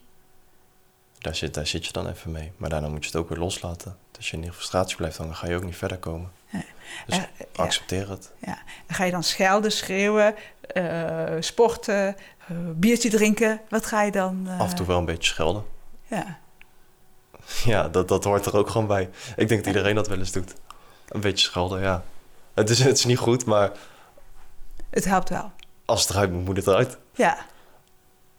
[1.17, 2.51] Daar zit, daar zit je dan even mee.
[2.58, 3.97] Maar daarna moet je het ook weer loslaten.
[4.10, 6.32] Dus als je in die frustratie blijft hangen, ga je ook niet verder komen.
[6.49, 6.63] Ja.
[7.06, 7.30] Dus ja.
[7.56, 8.32] accepteer het.
[8.45, 8.58] Ja.
[8.88, 10.36] En ga je dan schelden, schreeuwen,
[10.67, 12.15] eh, sporten,
[12.47, 13.62] eh, biertje drinken?
[13.69, 14.47] Wat ga je dan...
[14.47, 15.65] eh, Af en toe wel een beetje schelden.
[16.08, 16.39] Ja,
[17.65, 19.10] Ja, dat, dat hoort er ook gewoon bij.
[19.36, 20.53] Ik denk dat iedereen dat wel eens doet.
[21.08, 22.04] Een beetje schelden, ja.
[22.54, 23.72] Het is, het is niet goed, maar
[24.89, 25.52] het helpt wel.
[25.86, 26.98] als het eruit moet, moet het eruit.
[27.15, 27.38] Ja,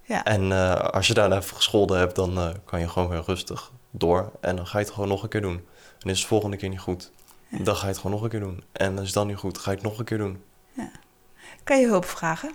[0.03, 3.23] ja, En eh, als je daarna even gescholden hebt, dan eh, kan je gewoon weer
[3.27, 4.33] rustig door.
[4.41, 5.67] En dan ga je het gewoon nog een keer doen.
[6.01, 7.11] En is het volgende keer niet goed.
[7.51, 8.65] Dan ga je het gewoon nog een keer doen.
[8.73, 10.43] En als het dan niet goed, ga je het nog een keer doen.
[11.65, 12.53] Kan je hulp vragen?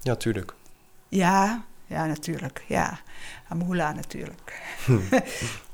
[0.00, 0.54] Ja, tuurlijk.
[1.08, 2.64] Ja, ja, natuurlijk.
[2.68, 3.00] Ja,
[3.48, 4.62] Amula natuurlijk.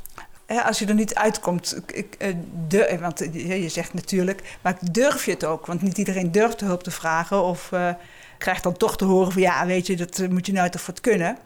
[0.65, 1.81] Als je er niet uitkomt,
[2.19, 2.35] eh,
[2.69, 5.67] de, want eh, je zegt natuurlijk, maar durf je het ook?
[5.67, 7.91] Want niet iedereen durft de hulp te vragen of eh,
[8.39, 10.87] krijgt dan toch te horen van ja, weet je, dat eh, moet je nou toch
[10.87, 11.39] wat kunnen.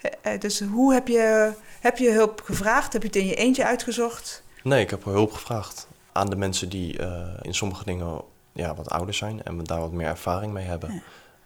[0.00, 2.92] Eh, eh, Dus hoe heb je, heb je hulp gevraagd?
[2.92, 4.42] Heb je het in je eentje uitgezocht?
[4.62, 8.20] Nee, ik heb hulp gevraagd aan de mensen die eh, in sommige dingen
[8.52, 10.92] ja, wat ouder zijn en daar wat meer ervaring mee hebben.
[10.92, 11.00] Ja.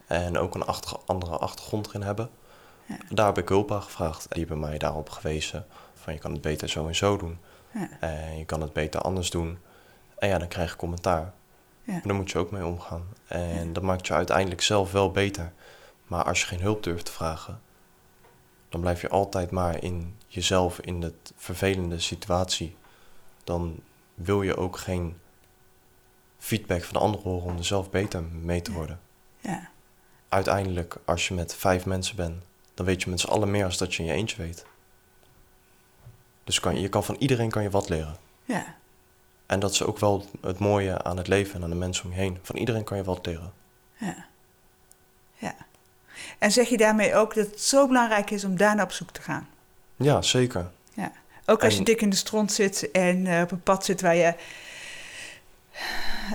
[0.07, 2.29] En ook een achter- andere achtergrond erin hebben.
[2.85, 2.95] Ja.
[3.09, 4.25] Daar heb ik hulp aan gevraagd.
[4.29, 5.65] Die hebben mij daarop gewezen
[6.09, 7.37] van je kan het beter zo en zo doen.
[7.73, 7.89] Ja.
[7.99, 9.57] En je kan het beter anders doen.
[10.17, 11.33] En ja, dan krijg je commentaar.
[11.83, 11.93] Ja.
[11.93, 13.03] Maar daar moet je ook mee omgaan.
[13.27, 15.51] En dat maakt je uiteindelijk zelf wel beter.
[16.07, 17.61] Maar als je geen hulp durft te vragen,
[18.69, 22.75] dan blijf je altijd maar in jezelf in de vervelende situatie.
[23.43, 23.79] Dan
[24.13, 25.17] wil je ook geen
[26.37, 28.99] feedback van de anderen horen om er zelf beter mee te worden.
[29.39, 29.69] Ja,
[30.29, 32.43] Uiteindelijk, als je met vijf mensen bent,
[32.73, 34.65] dan weet je met z'n allen meer als dat je in je eentje weet.
[36.49, 38.15] Dus kan, je kan van iedereen kan je wat leren.
[38.45, 38.75] ja,
[39.45, 42.11] En dat is ook wel het mooie aan het leven en aan de mensen om
[42.11, 42.37] je heen.
[42.41, 43.53] Van iedereen kan je wat leren.
[43.97, 44.25] ja.
[45.35, 45.55] ja.
[46.37, 49.11] En zeg je daarmee ook dat het zo belangrijk is om daar naar op zoek
[49.11, 49.49] te gaan?
[49.95, 50.69] Ja, zeker.
[50.93, 51.11] Ja.
[51.45, 54.15] Ook als je dik in de stront zit en eh, op een pad zit waar
[54.15, 54.33] je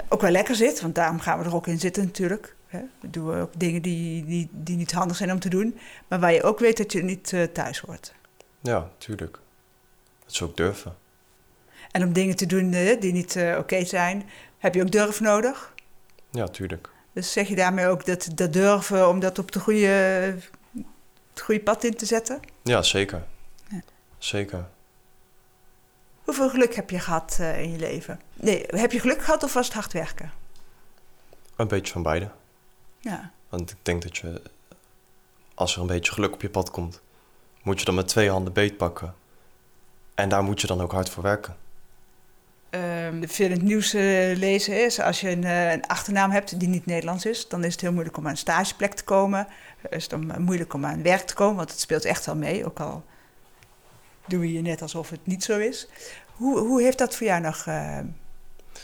[0.09, 2.55] ook wel lekker zit, want daarom gaan we er ook in zitten natuurlijk.
[2.66, 2.81] Hè.
[3.00, 6.33] We doen ook dingen die, die, die niet handig zijn om te doen, maar waar
[6.33, 8.14] je ook weet dat je niet eh, thuis hoort.
[8.61, 9.42] Ja, tuurlijk.
[10.24, 10.96] Dat is ook durven.
[11.90, 15.20] En om dingen te doen eh, die niet eh, oké zijn, heb je ook durf
[15.20, 15.74] nodig.
[16.30, 16.88] Ja, tuurlijk.
[17.12, 19.87] Dus zeg je daarmee ook dat, dat durven om dat op de goede,
[21.30, 22.40] het goede pad in te zetten?
[22.62, 23.24] Ja, zeker.
[23.68, 23.80] Ja.
[24.18, 24.66] Zeker.
[26.24, 28.20] Hoeveel geluk heb je gehad eh, in je leven?
[28.34, 30.32] Nee, heb je geluk gehad of was het hard werken?
[31.56, 32.30] Een beetje van beide.
[32.98, 34.42] Ja, Want ik denk dat je
[35.54, 37.00] als er een beetje geluk op je pad komt,
[37.62, 39.14] moet je dan met twee handen beet pakken.
[40.14, 41.57] En daar moet je dan ook hard voor werken.
[42.70, 46.61] Um, veel in het nieuws uh, lezen is, als je een, uh, een, achternaam hebt
[46.61, 49.46] die niet Nederlands is, dan is het heel moeilijk om aan een stageplek te komen.
[49.90, 52.64] Is het dan moeilijk om aan werk te komen, want het speelt echt wel mee,
[52.64, 53.05] ook al
[54.27, 55.88] doe je net alsof het niet zo is.
[56.33, 57.98] Hoe, hoe heeft dat voor jou nog uh,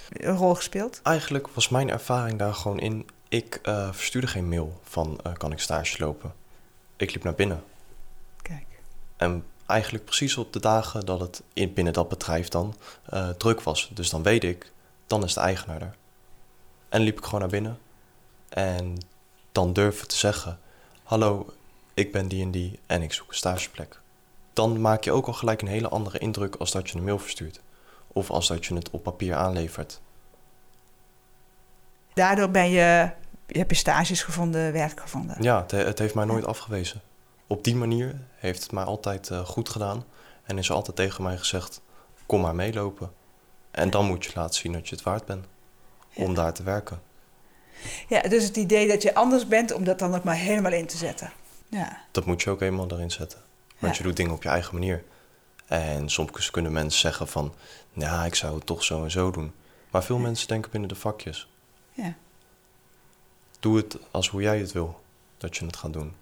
[0.09, 1.01] een rol gespeeld?
[1.03, 3.09] Eigenlijk was mijn ervaring daar gewoon in.
[3.29, 3.59] Ik
[3.91, 6.33] verstuurde geen mail van kan ik stage lopen.
[6.97, 7.63] Ik liep naar binnen.
[8.43, 8.67] Kijk.
[9.17, 12.75] En eigenlijk precies op de dagen dat het in, binnen dat bedrijf dan
[13.15, 13.91] uh, druk was.
[13.95, 14.73] Dus dan weet ik,
[15.07, 15.95] dan is de eigenaar er.
[16.89, 17.79] En liep ik gewoon naar binnen.
[18.49, 18.99] En
[19.53, 20.59] dan durven te zeggen:
[21.03, 21.53] Hallo,
[21.95, 24.01] ik ben die en die en ik zoek een stageplek.
[24.53, 27.19] Dan maak je ook al gelijk een hele andere indruk als dat je een mail
[27.19, 27.61] verstuurt.
[28.07, 30.01] Of als dat je het op papier aanlevert.
[32.15, 33.11] Daardoor ben je,
[33.47, 35.43] heb je stages gevonden, werk gevonden.
[35.43, 37.01] Ja, het, het heeft mij nooit afgewezen
[37.51, 40.05] op die manier heeft het mij altijd uh, goed gedaan.
[40.43, 41.81] En is altijd tegen mij gezegd:
[42.27, 43.13] kom maar meelopen.
[43.71, 45.47] En dan moet je laten zien dat je het waard bent
[46.15, 47.03] om daar te werken.
[48.09, 50.87] Ja, dus het idee dat je anders bent om dat dan ook maar helemaal in
[50.87, 51.33] te zetten.
[51.69, 52.05] Ja.
[52.11, 53.39] Dat moet je ook helemaal erin zetten.
[53.79, 55.05] Want je doet dingen op je eigen manier.
[55.67, 57.55] En soms kunnen mensen zeggen van,
[57.93, 59.53] ja, ik zou het toch zo en zo doen.
[59.91, 61.49] Maar veel mensen denken binnen de vakjes.
[61.93, 62.15] Ja.
[63.61, 65.01] Doe het als hoe jij het wil
[65.39, 66.15] dat je het gaat doen.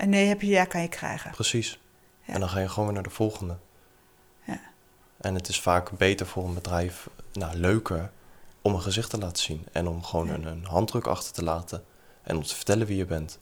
[0.00, 0.06] Ja.
[0.06, 1.30] En nee heb je, ja kan je krijgen.
[1.30, 1.80] Precies.
[2.24, 3.56] En dan ga je gewoon weer naar de volgende.
[4.44, 4.60] Ja.
[5.20, 8.10] En het is vaak beter voor een bedrijf, nou leuker,
[8.62, 9.66] om een gezicht te laten zien.
[9.72, 11.84] En om gewoon een, een, handdruk achter te laten.
[12.22, 13.38] En om te vertellen wie je bent.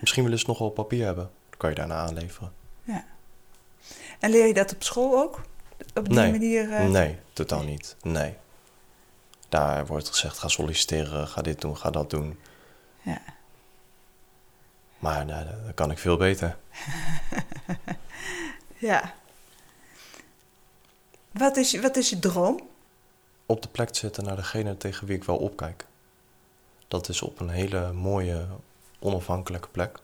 [0.00, 1.30] Misschien willen ze nog wel papier hebben.
[1.50, 2.52] Dan kan je daarna aanleveren.
[2.82, 3.04] Ja.
[4.18, 5.40] En leer je dat op school ook?
[5.94, 6.30] Op die nee.
[6.30, 6.68] manier?
[6.68, 6.88] Uh...
[6.88, 7.96] Nee, totaal niet.
[8.02, 8.36] Nee.
[9.48, 12.38] Daar wordt gezegd, ga solliciteren, ga dit doen, ga dat doen.
[13.02, 13.20] Ja.
[14.98, 16.56] Maar nou, dat kan ik veel beter.
[18.88, 19.14] ja.
[21.30, 22.68] Wat is, wat is je droom?
[23.46, 25.86] Op de plek zitten naar degene tegen wie ik wel opkijk.
[26.88, 28.46] Dat is op een hele mooie,
[28.98, 29.98] onafhankelijke plek.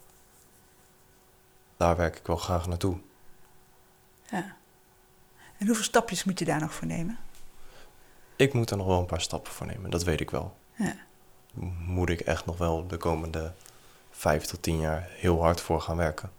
[1.76, 2.96] Daar werk ik wel graag naartoe.
[4.30, 4.56] Ja.
[5.58, 7.18] En hoeveel stapjes moet je daar nog voor nemen?
[8.36, 10.56] Ik moet er nog wel een paar stappen voor nemen, dat weet ik wel.
[10.74, 10.96] Ja.
[11.86, 13.52] Moet ik echt nog wel de komende
[14.22, 16.30] vijf tot tien jaar heel hard voor gaan werken.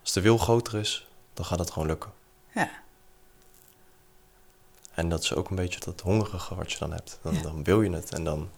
[0.00, 2.12] Als de wil groter is, dan gaat het gewoon lukken.
[2.54, 2.70] Ja.
[4.94, 7.18] En dat is ook een beetje dat hongerige wat je dan hebt.
[7.22, 8.50] Dan, dan wil je het en dan...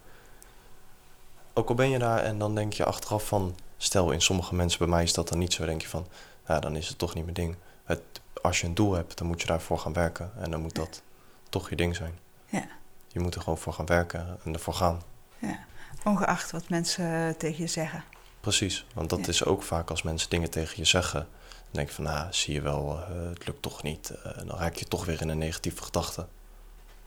[1.53, 3.57] Ook al ben je daar en dan denk je achteraf van...
[3.77, 5.65] Stel, in sommige mensen, bij mij is dat dan niet zo.
[5.65, 6.07] denk je van,
[6.47, 7.57] ja, dan is het toch niet mijn ding.
[7.85, 8.03] Het,
[8.43, 10.33] als je een doel hebt, dan moet je daarvoor gaan werken.
[10.39, 11.03] En dan moet dat
[11.49, 12.19] toch je ding zijn.
[12.47, 12.67] Ja.
[13.09, 15.03] Je moet er gewoon voor gaan werken en ervoor gaan.
[15.39, 15.59] Ja,
[16.05, 18.05] ongeacht wat mensen tegen je zeggen.
[18.47, 21.21] Precies, want dat is ook vaak als mensen dingen tegen je zeggen.
[21.21, 24.13] Dan denk je van, nou, zie je wel, uh, het lukt toch niet.
[24.27, 26.27] Uh, dan raak je toch weer in een negatieve gedachte.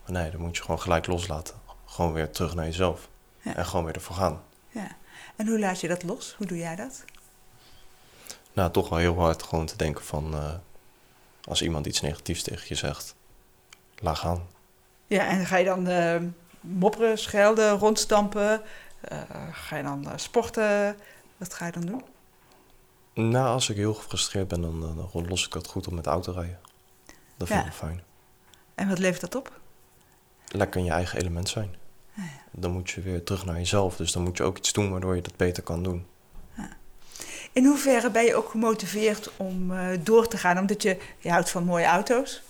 [0.04, 1.56] Maar nee, dan moet je gewoon gelijk loslaten.
[1.86, 3.10] Gewoon weer terug naar jezelf.
[3.42, 3.56] Ja.
[3.56, 4.42] En gewoon weer ervoor gaan.
[4.70, 4.88] Ja.
[5.36, 6.36] En hoe laat je dat los?
[6.38, 7.04] Hoe doe jij dat?
[8.54, 10.34] Nou, toch wel heel hard gewoon te denken van...
[10.34, 10.54] Uh,
[11.44, 13.16] als iemand iets negatiefs tegen je zegt,
[14.00, 14.48] laat gaan.
[15.08, 18.62] Ja, en ga je dan mopperen, schelden, rondstampen?
[19.52, 20.98] ga je dan sporten?
[21.40, 22.04] Wat ga je dan doen?
[23.14, 24.80] Nou, als ik heel gefrustreerd ben, dan,
[25.12, 26.60] dan los ik dat goed op met autorijden.
[27.38, 27.66] Dat vind Ja.
[27.68, 28.04] ik fijn.
[28.76, 29.60] En wat levert dat op?
[30.48, 31.76] Lekker in je eigen element zijn.
[32.14, 32.30] Ja, ja.
[32.52, 33.96] Dan moet je weer terug naar jezelf.
[33.96, 36.06] Dus dan moet je ook iets doen waardoor je dat beter kan doen.
[37.54, 40.58] In hoeverre ben je ook gemotiveerd om eh, door te gaan?
[40.58, 42.42] Omdat je, je houdt van mooie auto's.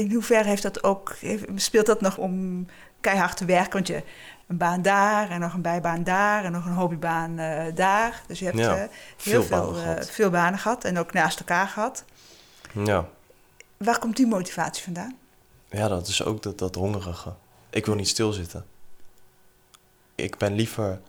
[0.00, 1.16] In hoeverre heeft dat ook,
[1.54, 2.66] speelt dat nog om
[3.00, 3.72] keihard te werken?
[3.72, 4.02] Want je
[4.46, 8.22] een baan daar en nog een bijbaan daar en nog een hobbybaan eh, daar.
[8.26, 10.10] Dus je hebt Ja, eh, heel veel veel, banen eh, gehad.
[10.10, 12.04] veel banen gehad en ook naast elkaar gehad.
[12.84, 13.08] Ja,
[13.76, 15.16] Waar komt die motivatie vandaan?
[15.70, 17.34] ja dat is ook dat, dat hongerige.
[17.70, 18.64] Ik wil niet stilzitten.
[20.14, 21.00] Ik ben liever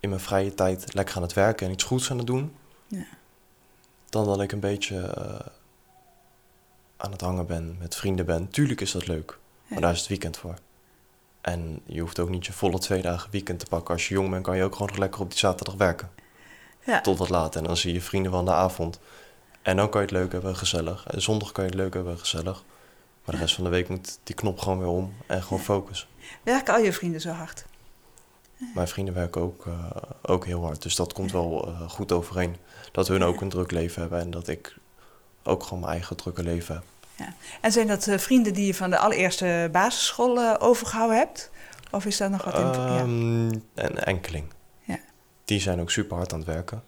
[0.00, 2.56] in mijn vrije tijd lekker aan het werken en iets goeds aan het doen.
[2.86, 3.04] Ja.
[4.08, 5.14] Dan dat ik een beetje
[6.96, 8.48] aan het hangen ben, met vrienden ben.
[8.48, 10.54] Tuurlijk is dat leuk, maar daar is het weekend voor.
[11.40, 13.94] En je hoeft ook niet je volle twee dagen weekend te pakken.
[13.94, 16.10] Als je jong bent, kan je ook gewoon nog lekker op die zaterdag werken.
[16.84, 17.00] Ja.
[17.00, 17.56] Tot wat laat.
[17.56, 19.00] En dan zie je vrienden van de avond.
[19.62, 21.06] En dan kan je het leuk hebben, gezellig.
[21.06, 22.64] En zondag kan je het leuk hebben, gezellig.
[23.24, 26.08] Maar de rest van de week moet die knop gewoon weer om en gewoon focus.
[26.42, 27.64] Werken al je vrienden zo hard?
[28.74, 29.90] Mijn vrienden werken ook, eh,
[30.22, 30.82] ook heel hard.
[30.82, 32.56] Dus dat komt wel eh, goed overeen.
[32.92, 34.76] Dat hun ook een druk leven hebben en dat ik
[35.44, 36.84] ook gewoon mijn eigen drukke leven heb.
[37.60, 41.50] En zijn dat eh, vrienden die je van de allereerste basisschool eh, overgehouden hebt?
[41.90, 42.60] Of is daar nog wat in?
[42.60, 42.98] ja.
[42.98, 44.46] Ehm, Een enkeling.
[44.80, 44.98] Ja.
[45.44, 46.82] Die zijn ook super hard aan het werken.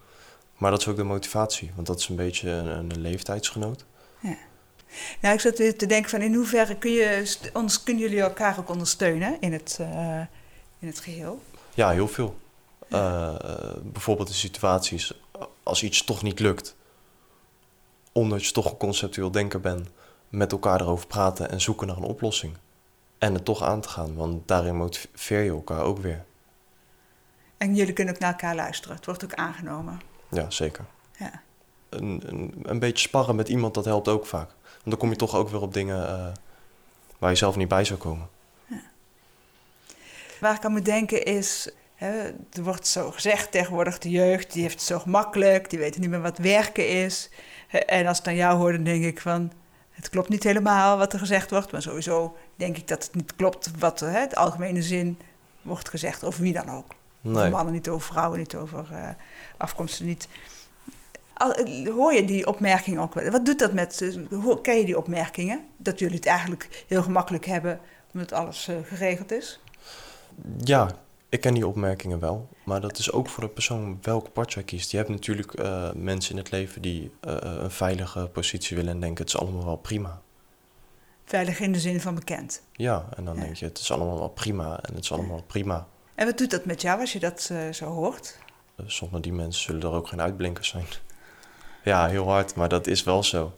[0.56, 3.84] Maar dat is ook de motivatie, want dat is een beetje een, een leeftijdsgenoot.
[4.20, 4.36] Ja.
[5.20, 8.58] Nou, ik zat weer te denken van in hoeverre kun je, ons, kunnen jullie elkaar
[8.58, 10.20] ook ondersteunen in het, eh,
[10.78, 11.42] in het geheel?
[11.74, 12.38] Ja, heel veel.
[13.82, 15.12] Bijvoorbeeld in situaties
[15.62, 16.76] als iets toch niet lukt.
[18.16, 19.88] Omdat je toch een conceptueel denker bent,
[20.28, 22.56] met elkaar erover praten en zoeken naar een oplossing.
[23.18, 26.24] En het toch aan te gaan, want daarin motiveer je elkaar ook weer.
[27.56, 28.96] En jullie kunnen ook naar elkaar luisteren.
[28.96, 30.00] Het wordt ook aangenomen.
[30.28, 30.84] Ja, zeker.
[31.18, 31.42] Ja.
[31.88, 34.48] Een, een, een beetje sparren met iemand, dat helpt ook vaak.
[34.62, 36.26] Want dan kom je toch ook weer op dingen eh,
[37.18, 38.28] waar je zelf niet bij zou komen.
[40.40, 44.62] Waar ik aan moet denken is, hè, er wordt zo gezegd tegenwoordig, de jeugd die
[44.62, 47.30] heeft het zo gemakkelijk, die weten niet meer wat werken is.
[47.86, 49.52] En als ik dan jou hoor, dan denk ik van,
[49.90, 53.36] het klopt niet helemaal wat er gezegd wordt, maar sowieso denk ik dat het niet
[53.36, 55.18] klopt wat hè, het algemene zin
[55.62, 56.94] wordt gezegd, over wie dan ook.
[57.24, 57.50] Over Nee.
[57.50, 59.08] mannen niet, over vrouwen niet, over eh,
[59.56, 60.28] afkomsten niet.
[61.34, 63.30] Al, eh, hoor je die opmerkingen ook wel?
[63.30, 65.64] Wat doet dat met, eh, hoor- ken je die opmerkingen?
[65.76, 67.80] Dat jullie het eigenlijk heel gemakkelijk hebben,
[68.14, 69.60] omdat alles eh, geregeld is?
[70.58, 70.90] Ja,
[71.28, 72.48] ik ken die opmerkingen wel.
[72.64, 74.90] Maar dat is ook voor de persoon welke part jij kiest.
[74.90, 79.00] Je hebt natuurlijk eh, mensen in het leven die eh, een veilige positie willen en
[79.00, 80.20] denken het is allemaal wel prima.
[81.24, 82.62] Veilig in de zin van bekend.
[82.72, 83.40] Ja, en dan Ja.
[83.42, 85.86] denk je het is allemaal wel prima en het is allemaal prima.
[86.14, 88.38] En wat doet dat met jou als je dat eh, zo hoort?
[88.76, 90.84] Eh, Zonder die mensen zullen er ook geen uitblinkers zijn.
[91.84, 93.52] Ja, heel hard, maar dat is wel zo.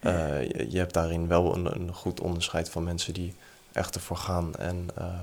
[0.00, 3.34] Eh, je, je hebt daarin wel een, een goed onderscheid van mensen die
[3.72, 5.20] echt ervoor gaan en eh,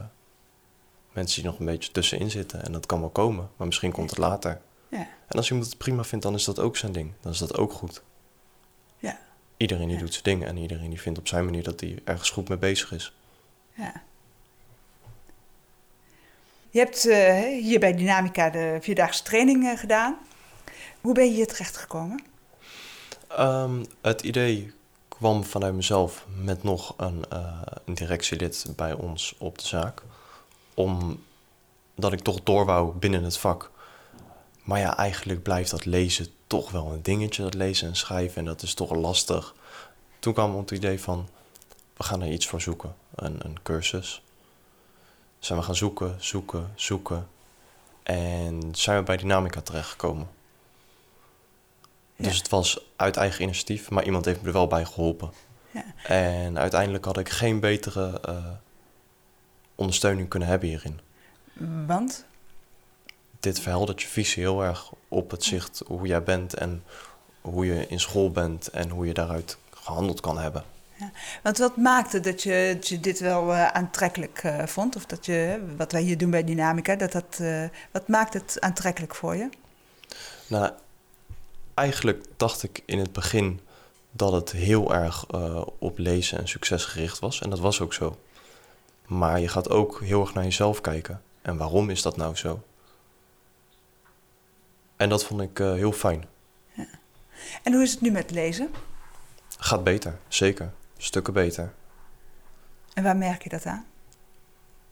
[1.19, 2.63] mensen die nog een beetje tussenin zitten.
[2.63, 4.62] En dat kan wel komen, maar misschien komt het later.
[4.89, 4.97] Ja.
[5.27, 7.12] En als iemand het prima vindt, dan is dat ook zijn ding.
[7.21, 8.01] Dan is dat ook goed.
[8.97, 9.19] Ja.
[9.58, 10.01] Iedereen die Ja.
[10.03, 12.58] doet zijn ding en iedereen die vindt op zijn manier dat hij ergens goed mee
[12.58, 13.13] bezig is.
[13.73, 14.01] ja.
[16.71, 20.17] Je hebt eh, hier bij Dynamica de vierdaagse training eh, gedaan.
[21.01, 22.23] Hoe ben je hier terecht gekomen?
[23.27, 24.73] Ehm, het idee
[25.08, 30.01] kwam vanuit mezelf met nog een, eh, een directielid bij ons op de zaak.
[30.79, 33.71] Omdat ik toch door wou binnen het vak.
[34.63, 38.37] Maar ja, eigenlijk blijft dat lezen toch wel een dingetje, dat lezen en schrijven.
[38.37, 39.55] En dat is toch lastig.
[40.19, 41.29] Toen kwam het idee van,
[41.97, 42.95] we gaan er iets voor zoeken.
[43.15, 44.21] Een, een cursus.
[45.39, 47.27] Zijn we gaan zoeken, zoeken, zoeken.
[48.03, 50.27] En zijn we bij Dynamica terechtgekomen.
[52.15, 52.37] Dus Ja.
[52.37, 55.31] het was uit eigen initiatief, maar iemand heeft me er wel bij geholpen.
[55.71, 55.83] Ja.
[56.03, 58.35] En uiteindelijk had ik geen betere eh,
[59.79, 60.99] ondersteuning kunnen hebben hierin.
[61.87, 62.25] Want?
[63.39, 66.83] Dit verheldert je visie heel erg op het zicht hoe jij bent en
[67.41, 70.63] hoe je in school bent en hoe je daaruit gehandeld kan hebben.
[71.43, 74.95] Want wat maakte dat je, dat je dit wel eh, aantrekkelijk eh, vond?
[74.95, 78.57] Of dat je, wat wij hier doen bij Dynamica, dat dat, eh, wat maakt het
[78.59, 79.49] aantrekkelijk voor je?
[80.47, 80.71] Nou,
[81.73, 83.59] eigenlijk dacht ik in het begin
[84.11, 85.25] dat het heel erg
[85.79, 87.41] op lezen en succes gericht was.
[87.41, 88.17] En dat was ook zo.
[89.10, 91.22] Maar je gaat ook heel erg naar jezelf kijken.
[91.41, 92.63] En waarom is dat nou zo?
[94.95, 96.26] En dat vond ik eh, heel fijn.
[97.63, 98.69] En hoe is het nu met lezen?
[99.58, 100.72] Gaat beter, zeker.
[100.98, 101.74] Stukken beter.
[102.93, 103.86] En waar merk je dat aan?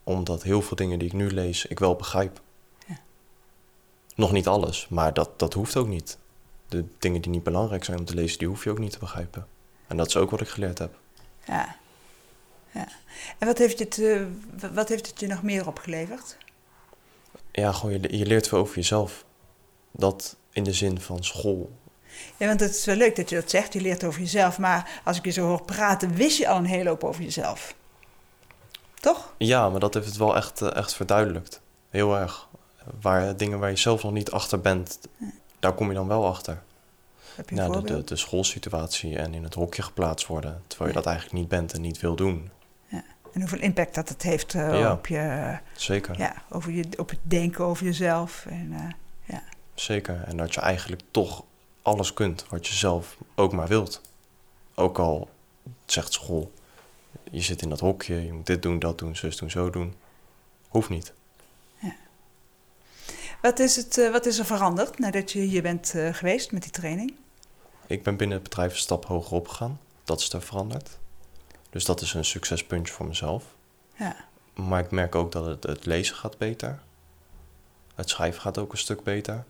[0.04, 2.42] Omdat heel veel dingen die ik nu lees, ik wel begrijp.
[2.88, 2.98] Ja.
[4.16, 6.18] Nog niet alles, maar dat, dat hoeft ook niet.
[6.68, 9.00] De dingen die niet belangrijk zijn om te lezen, die hoef je ook niet te
[9.00, 9.48] begrijpen.
[9.88, 11.00] En dat is ook wat ik geleerd heb.
[11.46, 11.76] Ja.
[12.72, 12.88] Ja.
[13.38, 14.22] En wat heeft, het, eh,
[14.74, 16.38] wat heeft het je nog meer opgeleverd?
[17.52, 19.26] Ja, gewoon je, je leert veel over jezelf.
[19.92, 21.72] Dat in de zin van school.
[22.38, 24.58] Ja, want het is wel leuk dat je dat zegt, je leert over jezelf.
[24.58, 27.76] Maar als ik je zo hoor praten, wist je al een hele hoop over jezelf.
[28.94, 29.34] Toch?
[29.38, 31.62] Ja, maar dat heeft het wel echt, eh, echt verduidelijkt.
[31.90, 32.48] Heel erg.
[33.02, 35.00] Waar, dingen waar je zelf nog niet achter bent,
[35.60, 36.64] daar kom je dan wel achter.
[37.36, 40.64] Heb je Ja, de, de, de schoolsituatie en in het hokje geplaatst worden.
[40.68, 41.02] Terwijl je Ja.
[41.04, 42.50] dat eigenlijk niet bent en niet wil doen.
[43.38, 44.92] En hoeveel impact dat het heeft eh, Ja.
[44.92, 46.18] op, je, Zeker.
[46.18, 48.46] ja, over je, op het denken over jezelf.
[48.50, 48.74] En,
[49.26, 49.38] eh,
[49.74, 50.24] Zeker.
[50.24, 51.44] En dat je eigenlijk toch
[51.82, 54.02] alles kunt wat je zelf ook maar wilt.
[54.76, 55.30] Ook al
[55.86, 56.52] zegt school,
[57.32, 59.94] je zit in dat hokje, je moet dit doen, dat doen, zus doen, zo doen.
[60.68, 61.14] Hoeft niet.
[63.42, 66.72] wat, is het, eh, wat is er veranderd nadat je hier bent geweest met die
[66.72, 67.14] training?
[67.88, 69.80] Ik ben binnen het bedrijf een stap hoger opgegaan.
[70.04, 70.98] Dat is er veranderd.
[71.70, 73.44] Dus dat is een succespuntje voor mezelf.
[73.96, 74.16] Ja.
[74.54, 76.80] Maar ik merk ook dat het, het lezen gaat beter.
[77.96, 79.44] Het schrijven gaat ook een stuk beter.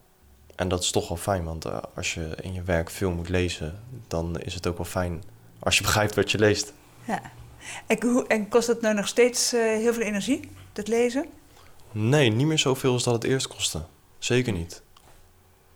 [0.56, 3.30] En dat is toch wel fijn, want eh, als je in je werk veel moet
[3.30, 5.24] lezen, dan is het ook wel fijn
[5.60, 6.74] als je begrijpt wat je leest.
[7.06, 7.22] ja.
[7.88, 11.26] En, hoe- en kost het nou nog steeds eh, heel veel energie, dat lezen?
[11.92, 13.82] Nee, niet meer zoveel als dat het eerst kostte.
[14.20, 14.82] Zeker niet.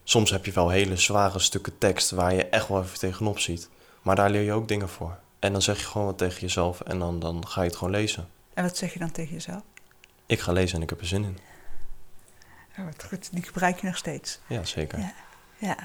[0.03, 3.69] Soms heb je wel hele zware stukken tekst waar je echt wel even tegenop ziet.
[4.01, 5.17] Maar daar leer je ook dingen voor.
[5.41, 7.93] En dan zeg je gewoon wat tegen jezelf en dan, dan ga je het gewoon
[7.93, 8.27] lezen.
[8.53, 9.61] En wat zeg je dan tegen jezelf?
[10.25, 11.37] Ik ga lezen en ik heb er zin in.
[12.79, 14.39] Oh, wat goed, die gebruik je nog steeds.
[14.47, 14.99] Ja, zeker.
[14.99, 15.13] Ja.
[15.57, 15.75] ja.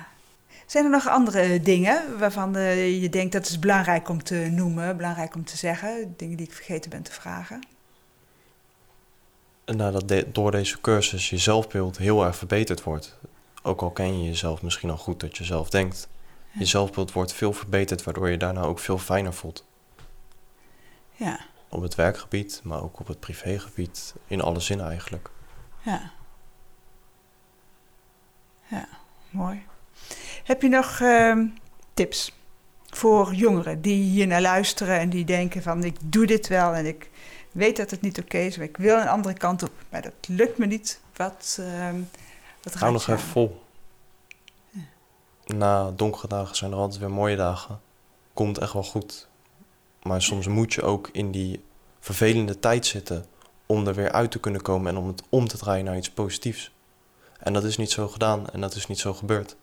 [0.66, 4.96] Zijn er nog andere dingen waarvan eh, je denkt dat is belangrijk om te noemen,
[4.96, 6.14] belangrijk om te zeggen?
[6.16, 7.60] Dingen die ik vergeten ben te vragen?
[9.64, 13.16] En nadat de- door deze cursus je zelfbeeld heel erg verbeterd wordt.
[13.62, 16.08] Ook al ken je jezelf misschien al goed dat je zelf denkt.
[16.52, 19.64] Je zelfbeeld wordt veel verbeterd, waardoor je daarna ook veel fijner voelt.
[21.12, 24.14] Ja, Op het werkgebied, maar ook op het privégebied.
[24.26, 25.30] In alle zinnen eigenlijk.
[25.82, 26.14] ja.
[28.68, 28.88] Ja,
[29.30, 29.62] mooi.
[30.44, 31.46] Heb je nog ehm,
[31.94, 32.32] tips
[32.86, 36.86] voor jongeren die hier naar luisteren en die denken van ik doe dit wel en
[36.86, 37.10] ik
[37.52, 40.28] weet dat het niet oké is, maar ik wil een andere kant op, maar dat
[40.28, 41.00] lukt me niet.
[41.16, 41.96] Wat, ehm
[42.62, 43.64] wat Hou nog even vol.
[45.46, 47.80] Na donkere dagen zijn er altijd weer mooie dagen.
[48.34, 49.28] Komt echt wel goed.
[50.02, 51.64] Maar soms moet je ook in die
[52.00, 53.26] vervelende tijd zitten
[53.66, 56.10] om er weer uit te kunnen komen en om het om te draaien naar iets
[56.10, 56.74] positiefs.
[57.38, 59.56] En dat is niet zo gedaan en dat is niet zo gebeurd.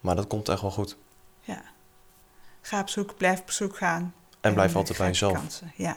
[0.00, 0.96] Maar dat komt echt wel goed.
[1.40, 1.62] Ja.
[2.60, 4.14] Ga op zoek, blijf op zoek gaan.
[4.40, 5.32] En blijf altijd bij jezelf.
[5.32, 5.72] kansen.
[5.76, 5.96] Ja,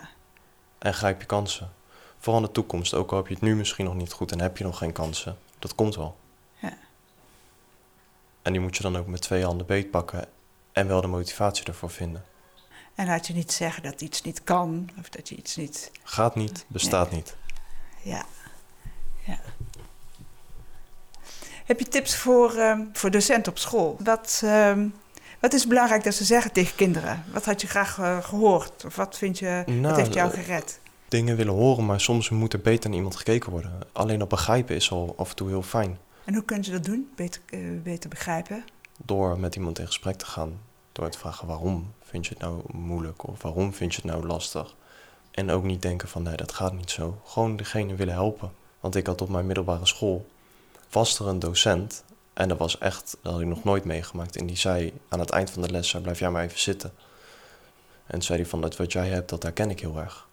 [0.78, 1.72] En grijp je kansen.
[2.18, 4.40] Vooral in de toekomst, ook al heb je het nu misschien nog niet goed en
[4.42, 5.38] heb je nog geen kansen.
[5.60, 6.18] Dat komt wel.
[8.42, 10.26] En die moet je dan ook met twee handen beetpakken
[10.72, 12.24] en wel de motivatie ervoor vinden.
[12.96, 15.92] en laat je niet zeggen dat iets niet kan of dat je iets niet.
[16.04, 17.36] Gaat niet, bestaat niet.
[18.02, 18.26] Ja.
[19.26, 19.40] ja.
[21.66, 23.98] Heb je tips voor, ehm, voor docenten op school?
[24.04, 24.88] Wat, ehm,
[25.40, 27.24] wat is belangrijk dat ze zeggen tegen kinderen?
[27.34, 28.86] Wat had je graag eh, gehoord?
[28.86, 30.80] Of wat vind je, wat Nou, heeft jou eh, gered?
[31.08, 33.72] Dingen willen horen, maar soms moet er beter naar iemand gekeken worden.
[33.92, 35.98] Alleen dat begrijpen is al af en toe heel fijn.
[36.30, 37.12] En hoe kunnen ze dat doen?
[37.16, 38.66] Beter, eh, beter begrijpen?
[38.98, 40.62] Door met iemand in gesprek te gaan.
[40.92, 44.26] Door te vragen waarom vind je het nou moeilijk of waarom vind je het nou
[44.26, 44.76] lastig.
[45.32, 47.22] En ook niet denken van nee, dat gaat niet zo.
[47.26, 48.52] Gewoon degene willen helpen.
[48.80, 50.30] Want ik had op mijn middelbare school,
[50.90, 52.04] was er een docent.
[52.34, 54.36] En dat was echt, dat had ik nog nooit meegemaakt.
[54.36, 56.94] En die zei aan het eind van de les, zei, blijf jij maar even zitten.
[58.06, 60.28] En zei hij van, dat wat jij hebt, dat herken ik heel erg.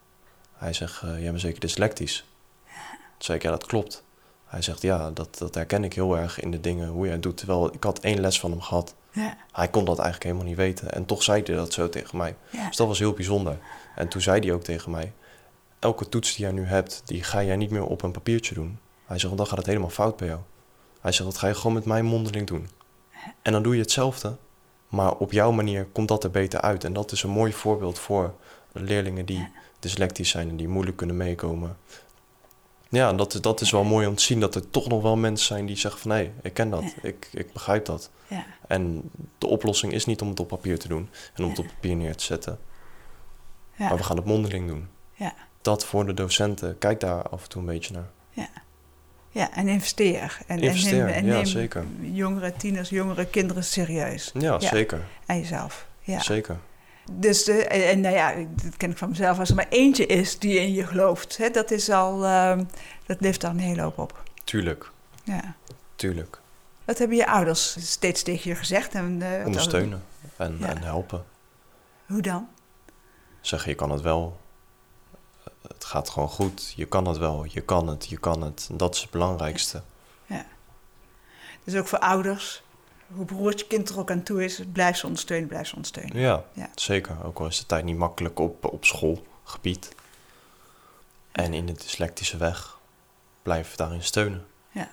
[0.52, 2.24] Hij zegt, eh, jij bent zeker dyslectisch.
[2.64, 4.04] Toen zei ik, ja dat klopt.
[4.46, 7.22] Hij zegt, ja, dat, dat herken ik heel erg in de dingen hoe jij het
[7.22, 7.36] doet.
[7.36, 8.94] Terwijl ik had één les van hem gehad.
[9.10, 10.92] Ja, Hij kon dat eigenlijk helemaal niet weten.
[10.92, 12.36] En toch zei hij dat zo tegen mij.
[12.50, 13.58] ja, Dus dat was heel bijzonder.
[13.94, 15.12] En toen zei hij ook tegen mij...
[15.78, 18.78] elke toets die jij nu hebt, die ga jij niet meer op een papiertje doen.
[19.04, 20.40] Hij zegt, want dan gaat het helemaal fout bij jou.
[21.00, 22.68] Hij zegt, dat ga je gewoon met mij mondeling doen.
[23.42, 24.36] En dan doe je hetzelfde.
[24.88, 26.84] Maar op jouw manier komt dat er beter uit.
[26.84, 28.34] En dat is een mooi voorbeeld voor
[28.72, 30.48] leerlingen die dyslectisch zijn...
[30.48, 31.76] en die moeilijk kunnen meekomen.
[32.88, 35.46] Ja, dat, dat is wel mooi om te zien dat er toch nog wel mensen
[35.46, 36.10] zijn die zeggen van...
[36.10, 38.10] hé, ik ken dat, ik, ik begrijp dat.
[38.26, 41.58] ja, En de oplossing is niet om het op papier te doen en om het
[41.58, 42.58] op papier neer te zetten.
[43.76, 44.88] ja, Maar we gaan het mondeling doen.
[45.14, 48.08] ja, Dat voor de docenten, kijk daar af en toe een beetje naar.
[48.30, 48.48] ja.
[49.30, 50.38] Ja, en investeer.
[50.46, 51.84] En, Investeer, en neem, en ja, zeker.
[52.00, 54.30] jongeren, tieners, jongere kinderen serieus.
[54.34, 54.60] Ja, Ja.
[54.60, 55.04] zeker.
[55.26, 55.86] En jezelf.
[56.00, 56.20] Ja.
[56.20, 56.58] Zeker.
[57.12, 58.34] Dus de, en, en nou ja,
[58.64, 59.38] dat ken ik van mezelf.
[59.38, 62.64] Als er maar eentje is die in je gelooft, hè, dat is al, ehm,
[63.06, 64.22] dat levert al een hele hoop op.
[64.44, 64.90] Tuurlijk,
[65.24, 65.54] Ja.
[65.96, 66.40] tuurlijk.
[66.84, 68.94] Wat hebben je ouders steeds tegen je gezegd?
[68.94, 70.04] En, eh, Ondersteunen
[70.36, 70.66] en, Ja.
[70.66, 71.24] en helpen.
[72.06, 72.48] Hoe dan?
[73.40, 74.40] Zeggen, je kan het wel.
[75.68, 76.72] Het gaat gewoon goed.
[76.76, 77.44] Je kan het wel.
[77.48, 78.06] Je kan het.
[78.08, 78.68] Je kan het.
[78.72, 79.82] Dat is het belangrijkste.
[81.64, 82.62] Dus ook voor ouders,
[83.14, 86.18] hoe beroerd je kind er ook aan toe is, blijf ze ondersteunen, blijf ze ondersteunen.
[86.18, 86.70] Ja, Ja.
[86.74, 87.16] zeker.
[87.24, 89.94] Ook al is de tijd niet makkelijk op, op schoolgebied.
[91.32, 92.78] En in de dyslectische weg.
[93.42, 94.46] Blijf daarin steunen.
[94.70, 94.88] Ja.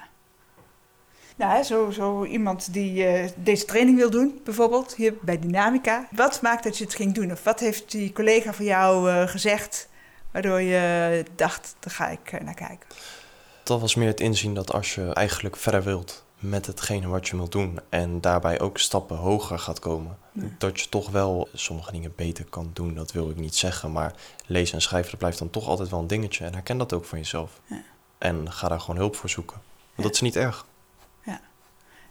[1.36, 6.07] Nou, zo, zo iemand die eh, deze training wil doen, bijvoorbeeld, hier bij Dynamica.
[6.11, 7.32] Wat maakt dat je het ging doen?
[7.32, 9.89] Of wat heeft die collega van jou eh, gezegd,
[10.32, 12.88] waardoor je dacht, daar ga ik eh, naar kijken?
[13.64, 17.35] Dat was meer het inzien dat als je eigenlijk verder wilt met hetgene wat je
[17.35, 20.43] wilt doen en daarbij ook stappen hoger gaat komen, Ja.
[20.57, 22.93] dat je toch wel sommige dingen beter kan doen.
[22.93, 24.13] Dat wil ik niet zeggen, maar
[24.45, 27.05] lezen en schrijven dat blijft dan toch altijd wel een dingetje en herken dat ook
[27.05, 27.61] van jezelf.
[27.65, 27.81] Ja.
[28.17, 29.55] En ga daar gewoon hulp voor zoeken.
[29.55, 30.03] Want Ja.
[30.03, 30.65] dat is niet erg.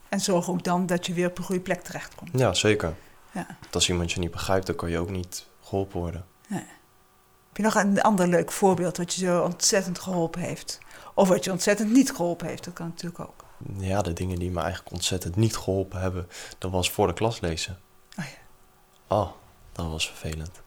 [0.08, 2.30] En zorg ook dan dat je weer op een goede plek terechtkomt.
[2.38, 2.94] Ja, zeker.
[3.30, 3.46] Ja.
[3.60, 6.24] Want als iemand je niet begrijpt, dan kan je ook niet geholpen worden.
[6.48, 10.78] Heb je nog een ander leuk voorbeeld wat je zo ontzettend geholpen heeft?
[11.14, 13.41] Of wat je ontzettend niet geholpen heeft, dat kan natuurlijk ook.
[13.78, 17.40] Ja, de dingen die me eigenlijk ontzettend niet geholpen hebben, dat was voor de klas
[17.40, 17.78] lezen.
[18.18, 19.16] Oh ja.
[19.16, 19.30] Oh,
[19.72, 20.60] dat was vervelend.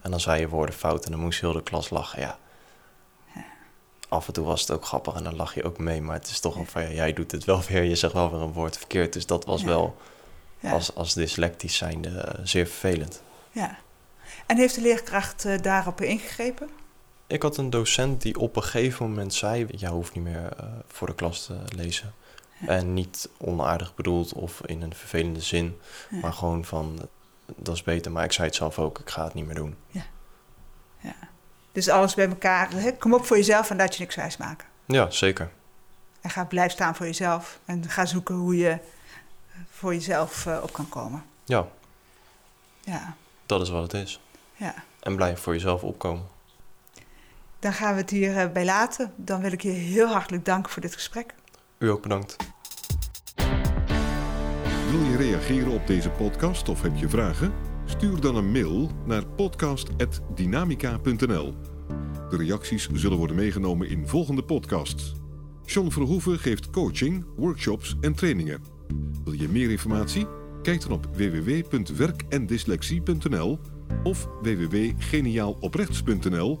[0.00, 2.38] En dan zei je woorden fout en dan moest heel de klas lachen, ja.
[4.08, 6.02] af en toe was het ook grappig en dan lach je ook mee.
[6.02, 7.82] Maar het is toch wel van, ja, jij doet het wel weer.
[7.82, 9.12] Je zegt wel weer een woord verkeerd.
[9.12, 9.66] Dus dat was Ja.
[9.66, 9.96] wel
[10.62, 13.22] als, als dyslectisch zijnde eh, zeer vervelend.
[13.52, 13.78] ja.
[14.46, 16.70] En heeft de leerkracht eh, daarop ingegrepen?
[17.32, 20.66] Ik had een docent die op een gegeven moment zei: Jij hoeft niet meer eh,
[20.86, 22.14] voor de klas te lezen.
[22.66, 25.78] En niet onaardig bedoeld of in een vervelende zin,
[26.10, 26.18] Ja.
[26.18, 27.08] maar gewoon van:
[27.56, 28.12] Dat is beter.
[28.12, 29.76] Maar ik zei het zelf ook: Ik ga het niet meer doen.
[29.90, 30.02] Ja.
[31.72, 32.68] Dus alles bij elkaar.
[32.98, 34.66] Kom op voor jezelf en laat je niks wijs maken.
[34.84, 35.50] Ja, zeker.
[36.20, 37.58] En ga blijf staan voor jezelf.
[37.64, 38.78] En ga zoeken hoe je
[39.70, 41.24] voor jezelf eh, op kan komen.
[41.44, 41.66] Ja,
[42.80, 43.16] Ja,
[43.46, 44.20] dat is wat het is.
[44.56, 44.74] ja.
[45.00, 46.26] En blijf voor jezelf opkomen.
[47.62, 49.12] Dan gaan we het hierbij bij laten.
[49.16, 51.34] Dan wil ik je heel hartelijk danken voor dit gesprek.
[51.78, 52.36] U ook bedankt.
[54.90, 57.52] Wil je reageren op deze podcast of heb je vragen?
[57.84, 61.54] Stuur dan een mail naar podcast.dynamica.nl.
[62.30, 65.14] De reacties zullen worden meegenomen in volgende podcasts.
[65.64, 68.62] John Verhoeven geeft coaching, workshops en trainingen.
[69.24, 70.26] Wil je meer informatie?
[70.62, 73.58] Kijk dan op www.werkendyslexie.nl
[74.02, 76.60] of www.geniaaloprechts.nl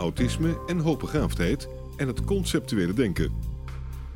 [0.00, 3.32] autisme en hoogbegaafdheid en het conceptuele denken.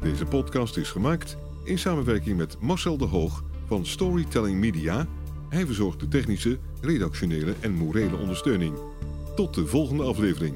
[0.01, 5.07] Deze podcast is gemaakt in samenwerking met Marcel de Hoog van Storytelling Media.
[5.49, 8.74] Hij verzorgt de technische, redactionele en morele ondersteuning.
[9.37, 10.55] Tot de volgende aflevering.